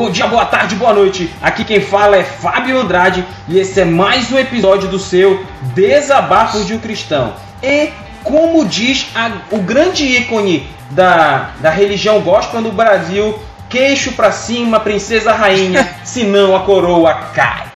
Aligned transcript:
Bom 0.00 0.10
dia, 0.10 0.26
boa 0.26 0.46
tarde, 0.46 0.76
boa 0.76 0.94
noite. 0.94 1.30
Aqui 1.42 1.62
quem 1.62 1.78
fala 1.78 2.16
é 2.16 2.24
Fábio 2.24 2.80
Andrade 2.80 3.22
e 3.46 3.58
esse 3.58 3.82
é 3.82 3.84
mais 3.84 4.32
um 4.32 4.38
episódio 4.38 4.88
do 4.88 4.98
seu 4.98 5.44
Desabafo 5.74 6.64
de 6.64 6.72
um 6.72 6.78
Cristão. 6.78 7.34
E 7.62 7.90
como 8.24 8.64
diz 8.64 9.08
a, 9.14 9.30
o 9.50 9.58
grande 9.58 10.06
ícone 10.06 10.66
da, 10.90 11.50
da 11.60 11.68
religião 11.68 12.18
gospel 12.22 12.62
no 12.62 12.72
Brasil, 12.72 13.38
queixo 13.68 14.12
pra 14.12 14.32
cima, 14.32 14.80
princesa 14.80 15.34
rainha, 15.34 15.86
senão 16.02 16.56
a 16.56 16.60
coroa 16.60 17.12
cai. 17.34 17.69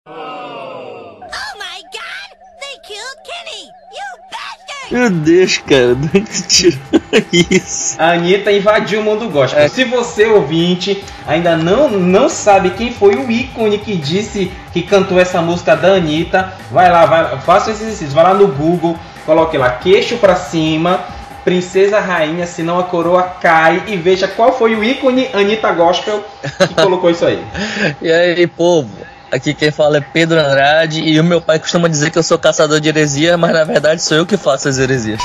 Meu 4.91 5.09
Deus, 5.09 5.57
cara, 5.57 5.95
de 5.95 6.17
onde 6.17 6.41
tirou 6.47 7.01
isso? 7.31 7.95
A 7.99 8.11
Anitta 8.11 8.51
invadiu 8.51 8.99
o 8.99 9.03
mundo 9.03 9.29
gospel. 9.29 9.63
É. 9.63 9.67
Se 9.67 9.83
você, 9.83 10.25
ouvinte, 10.25 11.03
ainda 11.25 11.55
não, 11.55 11.89
não 11.89 12.29
sabe 12.29 12.71
quem 12.71 12.91
foi 12.91 13.15
o 13.15 13.29
ícone 13.31 13.77
que 13.77 13.95
disse 13.95 14.51
que 14.71 14.81
cantou 14.81 15.19
essa 15.19 15.41
música 15.41 15.75
da 15.75 15.93
Anitta, 15.93 16.53
vai 16.71 16.91
lá, 16.91 17.05
vai, 17.05 17.39
faça 17.39 17.71
esse 17.71 17.83
exercício, 17.83 18.13
vai 18.13 18.23
lá 18.23 18.33
no 18.33 18.47
Google, 18.47 18.97
coloque 19.25 19.57
lá 19.57 19.71
queixo 19.71 20.17
pra 20.17 20.35
cima, 20.35 21.01
princesa 21.43 21.99
rainha, 21.99 22.45
senão 22.45 22.79
a 22.79 22.83
coroa 22.83 23.23
cai 23.23 23.83
e 23.87 23.97
veja 23.97 24.27
qual 24.27 24.57
foi 24.57 24.75
o 24.75 24.83
ícone 24.83 25.29
Anitta 25.33 25.71
Gospel 25.71 26.23
que 26.67 26.75
colocou 26.75 27.09
isso 27.09 27.25
aí. 27.25 27.43
e 28.01 28.11
aí, 28.11 28.47
povo? 28.47 29.12
Aqui 29.33 29.51
quem 29.51 29.71
fala 29.71 29.97
é 29.97 30.01
Pedro 30.01 30.39
Andrade 30.39 31.01
e 31.01 31.19
o 31.19 31.23
meu 31.23 31.41
pai 31.41 31.57
costuma 31.57 31.87
dizer 31.87 32.11
que 32.11 32.19
eu 32.19 32.21
sou 32.21 32.37
caçador 32.37 32.79
de 32.79 32.87
heresia, 32.87 33.35
mas 33.35 33.51
na 33.51 33.63
verdade 33.63 34.03
sou 34.03 34.15
eu 34.15 34.27
que 34.27 34.37
faço 34.37 34.69
as 34.69 34.77
heresias. 34.77 35.19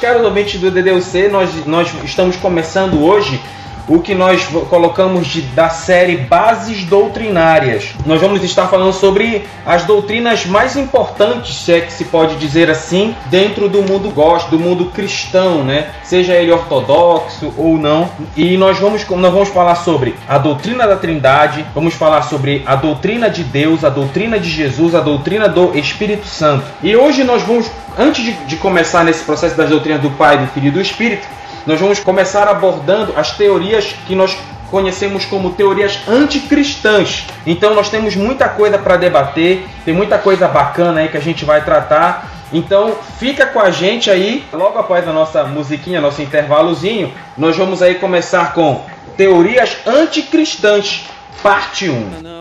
Caros 0.00 0.22
ouvintes 0.22 0.60
do 0.60 0.70
DDUC, 0.70 1.26
nós, 1.32 1.66
nós 1.66 1.92
estamos 2.04 2.36
começando 2.36 3.02
hoje 3.02 3.42
o 3.88 4.00
que 4.00 4.14
nós 4.14 4.44
colocamos 4.68 5.26
de, 5.26 5.42
da 5.42 5.68
série 5.68 6.16
Bases 6.16 6.84
Doutrinárias. 6.84 7.94
Nós 8.06 8.20
vamos 8.20 8.42
estar 8.42 8.66
falando 8.66 8.92
sobre 8.92 9.44
as 9.66 9.84
doutrinas 9.84 10.46
mais 10.46 10.76
importantes, 10.76 11.56
se 11.56 11.72
é 11.72 11.80
que 11.80 11.92
se 11.92 12.04
pode 12.04 12.36
dizer 12.36 12.70
assim, 12.70 13.14
dentro 13.26 13.68
do 13.68 13.82
mundo 13.82 14.10
gospel, 14.10 14.58
do 14.58 14.58
mundo 14.58 14.86
cristão, 14.86 15.64
né? 15.64 15.90
Seja 16.02 16.34
ele 16.34 16.52
ortodoxo 16.52 17.52
ou 17.56 17.78
não. 17.78 18.08
E 18.36 18.56
nós 18.56 18.78
vamos, 18.78 19.06
nós 19.08 19.32
vamos 19.32 19.48
falar 19.48 19.76
sobre 19.76 20.14
a 20.28 20.38
doutrina 20.38 20.86
da 20.86 20.96
Trindade, 20.96 21.64
vamos 21.74 21.94
falar 21.94 22.22
sobre 22.22 22.62
a 22.66 22.76
doutrina 22.76 23.28
de 23.28 23.44
Deus, 23.44 23.84
a 23.84 23.88
doutrina 23.88 24.38
de 24.38 24.50
Jesus, 24.50 24.94
a 24.94 25.00
doutrina 25.00 25.48
do 25.48 25.76
Espírito 25.76 26.26
Santo. 26.26 26.64
E 26.82 26.96
hoje 26.96 27.24
nós 27.24 27.42
vamos, 27.42 27.70
antes 27.98 28.24
de, 28.24 28.32
de 28.32 28.56
começar 28.56 29.04
nesse 29.04 29.24
processo 29.24 29.56
das 29.56 29.68
doutrinas 29.68 30.00
do 30.00 30.10
Pai, 30.10 30.38
do 30.38 30.46
Filho 30.48 30.68
e 30.68 30.70
do 30.70 30.80
Espírito, 30.80 31.26
nós 31.66 31.80
vamos 31.80 32.00
começar 32.00 32.48
abordando 32.48 33.12
as 33.16 33.36
teorias 33.36 33.94
que 34.06 34.14
nós 34.14 34.36
conhecemos 34.70 35.24
como 35.24 35.50
teorias 35.50 36.00
anticristãs. 36.08 37.26
Então 37.46 37.74
nós 37.74 37.88
temos 37.88 38.16
muita 38.16 38.48
coisa 38.48 38.76
para 38.76 38.96
debater, 38.96 39.64
tem 39.84 39.94
muita 39.94 40.18
coisa 40.18 40.48
bacana 40.48 41.00
aí 41.00 41.08
que 41.08 41.16
a 41.16 41.20
gente 41.20 41.44
vai 41.44 41.64
tratar. 41.64 42.28
Então 42.52 42.96
fica 43.18 43.46
com 43.46 43.60
a 43.60 43.70
gente 43.70 44.10
aí, 44.10 44.44
logo 44.52 44.78
após 44.78 45.06
a 45.08 45.12
nossa 45.12 45.44
musiquinha, 45.44 46.00
nosso 46.00 46.22
intervalozinho, 46.22 47.12
nós 47.36 47.56
vamos 47.56 47.82
aí 47.82 47.96
começar 47.96 48.52
com 48.52 48.82
teorias 49.16 49.76
anticristãs, 49.86 51.04
parte 51.42 51.88
1. 51.88 52.34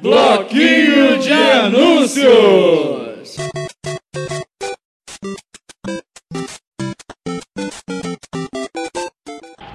Bloquinho 0.00 1.18
de 1.18 1.32
anúncios. 1.32 3.01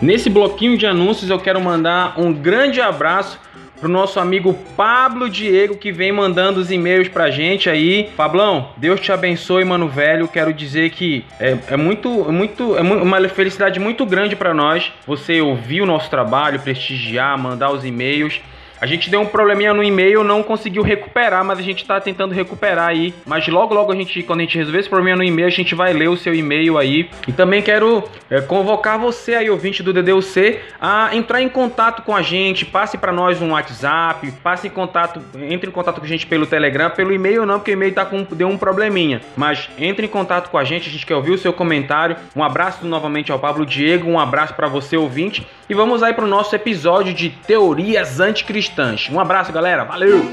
Nesse 0.08 0.30
bloquinho 0.30 0.78
de 0.78 0.86
anúncios 0.86 1.30
eu 1.30 1.38
quero 1.38 1.60
mandar 1.60 2.18
um 2.18 2.32
grande 2.32 2.80
abraço 2.80 3.38
pro 3.78 3.90
nosso 3.90 4.22
amigo 4.22 4.54
Pablo 4.78 5.30
Diego 5.30 5.76
que 5.76 5.92
vem 5.92 6.14
mandando 6.14 6.62
os 6.62 6.72
e-mails 6.72 7.10
pra 7.10 7.30
gente 7.30 7.70
aí. 7.70 8.10
Pablão, 8.16 8.70
Deus 8.78 9.02
te 9.02 9.12
abençoe, 9.12 9.66
mano 9.66 9.90
velho. 9.90 10.30
Quero 10.30 10.54
dizer 10.54 10.92
que 10.92 11.26
é, 11.38 11.58
é 11.72 11.76
muito, 11.76 12.10
muito, 12.32 12.78
é 12.78 12.82
uma 12.82 13.28
felicidade 13.28 13.82
muito 13.82 14.06
grande 14.06 14.34
para 14.34 14.54
nós 14.54 14.94
você 15.06 15.42
ouvir 15.42 15.82
o 15.82 15.86
nosso 15.86 16.10
trabalho, 16.10 16.62
prestigiar, 16.62 17.38
mandar 17.38 17.74
os 17.74 17.84
e-mails. 17.84 18.40
A 18.80 18.86
gente 18.86 19.10
deu 19.10 19.22
um 19.22 19.26
probleminha 19.26 19.74
no 19.74 19.84
e-mail, 19.84 20.24
não 20.24 20.44
conseguiu 20.44 20.84
recuperar, 20.84 21.44
mas 21.44 21.58
a 21.58 21.62
gente 21.64 21.84
tá 21.84 22.00
tentando 22.00 22.34
recuperar 22.34 22.88
aí. 22.88 23.14
Mas 23.26 23.48
logo, 23.48 23.74
logo 23.74 23.92
a 23.92 23.96
gente, 23.96 24.22
quando 24.22 24.42
a 24.42 24.44
gente 24.44 24.58
resolver 24.58 24.80
esse 24.80 24.90
problema 24.90 25.18
no 25.18 25.24
e-mail, 25.24 25.48
a 25.48 25.52
gente 25.52 25.74
vai 25.74 25.94
ler 25.94 26.10
o 26.10 26.16
seu 26.16 26.34
e-mail 26.34 26.78
aí. 26.78 27.10
E 27.28 27.32
também 27.32 27.62
quero 27.62 28.04
é, 28.30 28.40
convocar 28.40 29.00
você 29.00 29.34
aí, 29.34 29.50
ouvinte 29.50 29.82
do 29.82 29.92
DDUC, 29.92 30.60
a 30.80 31.16
entrar 31.16 31.42
em 31.42 31.50
contato 31.50 32.04
com 32.04 32.16
a 32.16 32.22
gente. 32.22 32.66
Passe 32.66 32.98
para 32.98 33.12
nós 33.12 33.42
um 33.42 33.52
WhatsApp, 33.52 34.32
passe 34.44 34.68
em 34.68 34.72
contato, 34.72 35.22
entre 35.50 35.70
em 35.70 35.74
contato 35.74 36.00
com 36.00 36.06
a 36.06 36.10
gente 36.10 36.28
pelo 36.28 36.46
Telegram, 36.46 36.92
pelo 36.92 37.12
e-mail 37.12 37.46
não, 37.46 37.56
porque 37.56 37.72
o 37.72 37.74
e-mail 37.74 37.94
tá 37.94 38.06
com 38.06 38.24
deu 38.24 38.48
um 38.48 38.58
probleminha. 38.58 39.22
Mas 39.36 39.70
entre 39.80 40.06
em 40.06 40.10
contato 40.10 40.50
com 40.50 40.58
a 40.58 40.64
gente, 40.64 40.88
a 40.88 40.92
gente 40.92 41.06
quer 41.06 41.16
ouvir 41.16 41.32
o 41.32 41.38
seu 41.38 41.52
comentário. 41.52 42.16
Um 42.36 42.44
abraço 42.44 42.86
novamente 42.86 43.32
ao 43.32 43.40
Pablo 43.40 43.66
Diego, 43.66 44.08
um 44.08 44.20
abraço 44.20 44.54
para 44.54 44.68
você 44.68 44.96
ouvinte. 44.96 45.48
E 45.70 45.74
vamos 45.74 46.02
aí 46.02 46.14
pro 46.14 46.28
nosso 46.28 46.56
episódio 46.56 47.14
de 47.14 47.30
teorias 47.30 48.20
anticristãs 48.20 48.67
cristãs. 48.68 49.10
Um 49.10 49.20
abraço, 49.20 49.52
galera. 49.52 49.84
Valeu! 49.84 50.26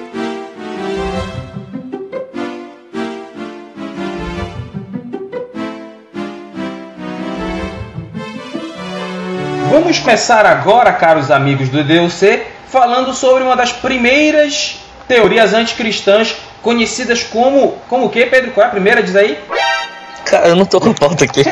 Vamos 9.70 9.98
começar 9.98 10.46
agora, 10.46 10.92
caros 10.92 11.30
amigos 11.30 11.68
do 11.68 11.82
DUC, 11.82 12.42
falando 12.68 13.12
sobre 13.12 13.42
uma 13.42 13.56
das 13.56 13.72
primeiras 13.72 14.78
teorias 15.08 15.52
anticristãs 15.52 16.36
conhecidas 16.62 17.22
como. 17.22 17.72
Como 17.88 18.06
o 18.06 18.10
que, 18.10 18.24
Pedro? 18.26 18.52
Qual 18.52 18.64
é 18.64 18.68
a 18.68 18.70
primeira? 18.72 19.02
Diz 19.02 19.16
aí. 19.16 19.38
Cara, 20.24 20.48
eu 20.48 20.56
não 20.56 20.64
tô 20.64 20.80
com 20.80 20.92
pauta 20.94 21.24
aqui. 21.24 21.42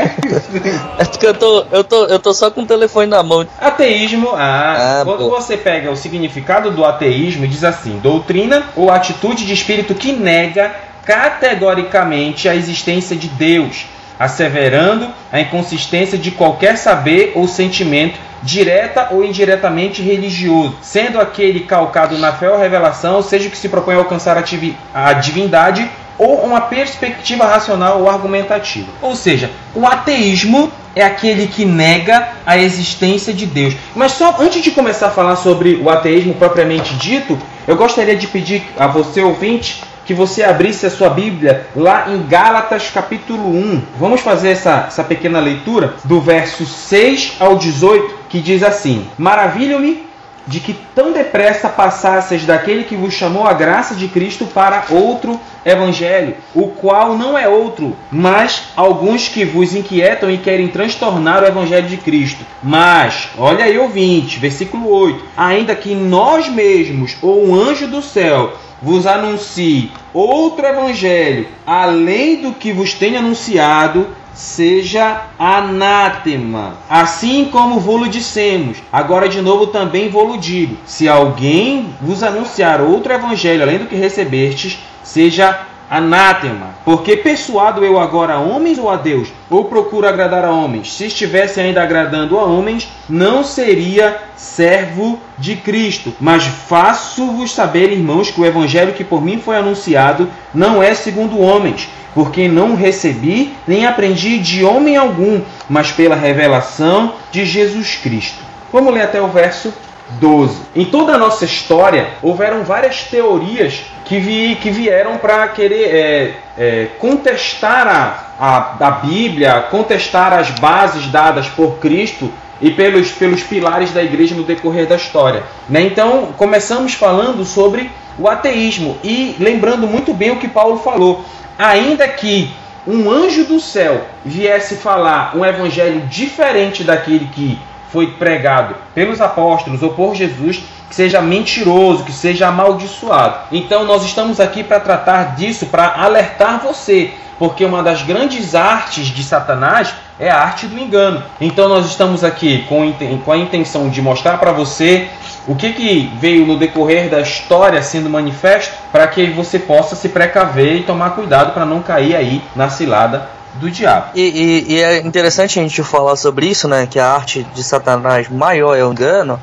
é 0.98 1.04
porque 1.04 1.26
eu 1.26 1.34
tô, 1.34 1.64
eu, 1.70 1.84
tô, 1.84 2.04
eu 2.06 2.18
tô 2.18 2.32
só 2.32 2.50
com 2.50 2.62
o 2.62 2.66
telefone 2.66 3.06
na 3.06 3.22
mão. 3.22 3.46
Ateísmo, 3.60 4.30
ah, 4.34 5.00
ah 5.00 5.04
quando 5.04 5.28
você 5.28 5.56
pega 5.56 5.90
o 5.90 5.96
significado 5.96 6.70
do 6.70 6.84
ateísmo, 6.84 7.46
diz 7.46 7.64
assim: 7.64 7.98
doutrina 7.98 8.64
ou 8.76 8.90
atitude 8.90 9.44
de 9.44 9.52
espírito 9.52 9.94
que 9.94 10.12
nega 10.12 10.74
categoricamente 11.04 12.48
a 12.48 12.54
existência 12.54 13.16
de 13.16 13.28
Deus, 13.28 13.86
asseverando 14.18 15.08
a 15.30 15.40
inconsistência 15.40 16.16
de 16.16 16.30
qualquer 16.30 16.76
saber 16.76 17.32
ou 17.34 17.48
sentimento 17.48 18.18
direta 18.42 19.08
ou 19.10 19.24
indiretamente 19.24 20.02
religioso, 20.02 20.74
sendo 20.82 21.20
aquele 21.20 21.60
calcado 21.60 22.18
na 22.18 22.32
fé 22.32 22.50
ou 22.50 22.58
revelação, 22.58 23.22
seja 23.22 23.48
que 23.48 23.56
se 23.56 23.68
propõe 23.68 23.94
a 23.94 23.98
alcançar 23.98 24.36
a 24.36 25.12
divindade 25.12 25.88
ou 26.18 26.44
uma 26.44 26.62
perspectiva 26.62 27.44
racional 27.46 28.00
ou 28.00 28.08
argumentativa. 28.08 28.88
Ou 29.00 29.14
seja, 29.14 29.50
o 29.74 29.86
ateísmo 29.86 30.70
é 30.94 31.02
aquele 31.02 31.46
que 31.46 31.64
nega 31.64 32.28
a 32.46 32.58
existência 32.58 33.32
de 33.32 33.46
Deus. 33.46 33.74
Mas 33.94 34.12
só 34.12 34.36
antes 34.38 34.62
de 34.62 34.70
começar 34.70 35.08
a 35.08 35.10
falar 35.10 35.36
sobre 35.36 35.76
o 35.76 35.88
ateísmo 35.88 36.34
propriamente 36.34 36.94
dito, 36.94 37.38
eu 37.66 37.76
gostaria 37.76 38.16
de 38.16 38.26
pedir 38.26 38.62
a 38.78 38.86
você 38.86 39.20
ouvinte 39.22 39.82
que 40.04 40.12
você 40.12 40.42
abrisse 40.42 40.84
a 40.84 40.90
sua 40.90 41.08
Bíblia 41.08 41.66
lá 41.76 42.10
em 42.10 42.22
Gálatas 42.26 42.90
capítulo 42.90 43.48
1. 43.48 43.82
Vamos 43.98 44.20
fazer 44.20 44.50
essa, 44.50 44.86
essa 44.88 45.04
pequena 45.04 45.38
leitura 45.38 45.94
do 46.04 46.20
verso 46.20 46.66
6 46.66 47.36
ao 47.38 47.56
18, 47.56 48.14
que 48.28 48.40
diz 48.40 48.62
assim: 48.62 49.06
Maravilho-me 49.16 50.11
de 50.46 50.60
que 50.60 50.76
tão 50.94 51.12
depressa 51.12 51.68
passasseis 51.68 52.44
daquele 52.44 52.84
que 52.84 52.96
vos 52.96 53.14
chamou 53.14 53.46
a 53.46 53.52
graça 53.52 53.94
de 53.94 54.08
Cristo 54.08 54.46
para 54.46 54.84
outro 54.90 55.38
evangelho, 55.64 56.36
o 56.54 56.68
qual 56.68 57.16
não 57.16 57.38
é 57.38 57.48
outro, 57.48 57.96
mas 58.10 58.64
alguns 58.76 59.28
que 59.28 59.44
vos 59.44 59.74
inquietam 59.74 60.30
e 60.30 60.38
querem 60.38 60.68
transtornar 60.68 61.42
o 61.42 61.46
evangelho 61.46 61.88
de 61.88 61.96
Cristo. 61.96 62.44
Mas, 62.62 63.28
olha 63.38 63.64
aí 63.64 63.78
ouvinte, 63.78 64.38
versículo 64.38 64.88
8, 64.88 65.24
ainda 65.36 65.74
que 65.74 65.94
nós 65.94 66.48
mesmos 66.48 67.16
ou 67.22 67.46
um 67.46 67.54
anjo 67.54 67.86
do 67.86 68.02
céu 68.02 68.54
vos 68.82 69.06
anuncie 69.06 69.92
outro 70.12 70.66
evangelho 70.66 71.46
além 71.64 72.42
do 72.42 72.52
que 72.52 72.72
vos 72.72 72.92
tenho 72.92 73.20
anunciado, 73.20 74.08
seja 74.34 75.22
anátema. 75.38 76.74
Assim 76.88 77.46
como 77.46 77.80
vos 77.80 78.08
dissemos, 78.10 78.78
agora 78.92 79.28
de 79.28 79.40
novo 79.40 79.68
também 79.68 80.08
vos 80.08 80.40
digo: 80.40 80.76
se 80.86 81.08
alguém 81.08 81.94
vos 82.00 82.22
anunciar 82.22 82.80
outro 82.80 83.12
evangelho 83.12 83.62
além 83.62 83.78
do 83.78 83.86
que 83.86 83.96
recebestes, 83.96 84.78
seja 85.02 85.71
anátema. 85.92 86.68
Porque 86.86 87.18
persuado 87.18 87.84
eu 87.84 88.00
agora 88.00 88.32
a 88.32 88.40
homens 88.40 88.78
ou 88.78 88.88
a 88.88 88.96
Deus? 88.96 89.28
Ou 89.50 89.66
procuro 89.66 90.08
agradar 90.08 90.42
a 90.42 90.50
homens? 90.50 90.94
Se 90.94 91.04
estivesse 91.04 91.60
ainda 91.60 91.82
agradando 91.82 92.38
a 92.38 92.44
homens, 92.44 92.88
não 93.06 93.44
seria 93.44 94.16
servo 94.34 95.20
de 95.36 95.54
Cristo. 95.54 96.14
Mas 96.18 96.44
faço-vos 96.44 97.52
saber, 97.52 97.92
irmãos, 97.92 98.30
que 98.30 98.40
o 98.40 98.46
evangelho 98.46 98.94
que 98.94 99.04
por 99.04 99.22
mim 99.22 99.38
foi 99.38 99.54
anunciado 99.54 100.30
não 100.54 100.82
é 100.82 100.94
segundo 100.94 101.38
homens 101.38 101.86
porque 102.14 102.46
não 102.46 102.74
recebi 102.74 103.54
nem 103.66 103.86
aprendi 103.86 104.38
de 104.38 104.62
homem 104.62 104.98
algum, 104.98 105.40
mas 105.66 105.90
pela 105.90 106.14
revelação 106.14 107.14
de 107.30 107.46
Jesus 107.46 107.94
Cristo. 107.94 108.38
Vamos 108.70 108.92
ler 108.92 109.02
até 109.02 109.20
o 109.20 109.28
verso 109.28 109.72
12. 110.20 110.62
Em 110.74 110.84
toda 110.84 111.14
a 111.14 111.18
nossa 111.18 111.44
história, 111.44 112.10
houveram 112.22 112.64
várias 112.64 113.04
teorias 113.04 113.82
que, 114.04 114.18
vi, 114.18 114.56
que 114.56 114.70
vieram 114.70 115.18
para 115.18 115.46
querer 115.48 115.94
é, 115.94 116.34
é, 116.58 116.86
contestar 116.98 117.86
a, 117.86 118.34
a, 118.38 118.88
a 118.88 118.90
Bíblia, 118.90 119.66
contestar 119.70 120.32
as 120.32 120.50
bases 120.50 121.06
dadas 121.06 121.48
por 121.48 121.78
Cristo 121.78 122.30
e 122.60 122.70
pelos, 122.70 123.10
pelos 123.10 123.42
pilares 123.42 123.92
da 123.92 124.02
igreja 124.02 124.34
no 124.34 124.44
decorrer 124.44 124.86
da 124.86 124.96
história. 124.96 125.42
Né? 125.68 125.82
Então, 125.82 126.28
começamos 126.36 126.94
falando 126.94 127.44
sobre 127.44 127.90
o 128.18 128.28
ateísmo 128.28 128.98
e 129.02 129.36
lembrando 129.38 129.86
muito 129.86 130.12
bem 130.12 130.30
o 130.30 130.36
que 130.36 130.48
Paulo 130.48 130.78
falou. 130.78 131.24
Ainda 131.58 132.06
que 132.06 132.54
um 132.86 133.10
anjo 133.10 133.44
do 133.44 133.60
céu 133.60 134.02
viesse 134.24 134.76
falar 134.76 135.36
um 135.36 135.44
evangelho 135.44 136.00
diferente 136.02 136.82
daquele 136.82 137.26
que 137.26 137.58
foi 137.92 138.08
pregado 138.08 138.74
pelos 138.94 139.20
apóstolos 139.20 139.82
ou 139.82 139.90
por 139.90 140.14
Jesus, 140.14 140.64
que 140.88 140.94
seja 140.94 141.20
mentiroso, 141.20 142.04
que 142.04 142.12
seja 142.12 142.48
amaldiçoado. 142.48 143.36
Então 143.52 143.84
nós 143.84 144.02
estamos 144.02 144.40
aqui 144.40 144.64
para 144.64 144.80
tratar 144.80 145.36
disso, 145.36 145.66
para 145.66 145.94
alertar 146.02 146.62
você, 146.62 147.12
porque 147.38 147.64
uma 147.64 147.82
das 147.82 148.02
grandes 148.02 148.54
artes 148.54 149.06
de 149.06 149.22
Satanás 149.22 149.94
é 150.18 150.30
a 150.30 150.38
arte 150.38 150.66
do 150.66 150.78
engano. 150.78 151.22
Então 151.40 151.68
nós 151.68 151.86
estamos 151.86 152.24
aqui 152.24 152.64
com, 152.68 153.32
a 153.32 153.36
intenção 153.36 153.88
de 153.88 154.00
mostrar 154.00 154.38
para 154.38 154.52
você 154.52 155.08
o 155.46 155.54
que, 155.54 155.72
que 155.72 156.10
veio 156.18 156.46
no 156.46 156.56
decorrer 156.56 157.10
da 157.10 157.20
história 157.20 157.82
sendo 157.82 158.08
manifesto 158.08 158.74
para 158.90 159.06
que 159.06 159.26
você 159.26 159.58
possa 159.58 159.96
se 159.96 160.08
precaver 160.08 160.76
e 160.76 160.82
tomar 160.82 161.10
cuidado 161.10 161.52
para 161.52 161.66
não 161.66 161.82
cair 161.82 162.14
aí 162.14 162.42
na 162.54 162.70
cilada 162.70 163.28
do 163.54 163.70
diabo. 163.70 164.10
E, 164.14 164.22
e, 164.22 164.74
e, 164.74 164.82
é 164.82 164.98
interessante 164.98 165.58
a 165.58 165.62
gente 165.62 165.82
falar 165.82 166.16
sobre 166.16 166.46
isso, 166.46 166.66
né? 166.68 166.86
Que 166.86 166.98
a 166.98 167.12
arte 167.12 167.44
de 167.54 167.62
Satanás 167.62 168.28
maior 168.28 168.76
é 168.76 168.84
o 168.84 168.92
engano, 168.92 169.40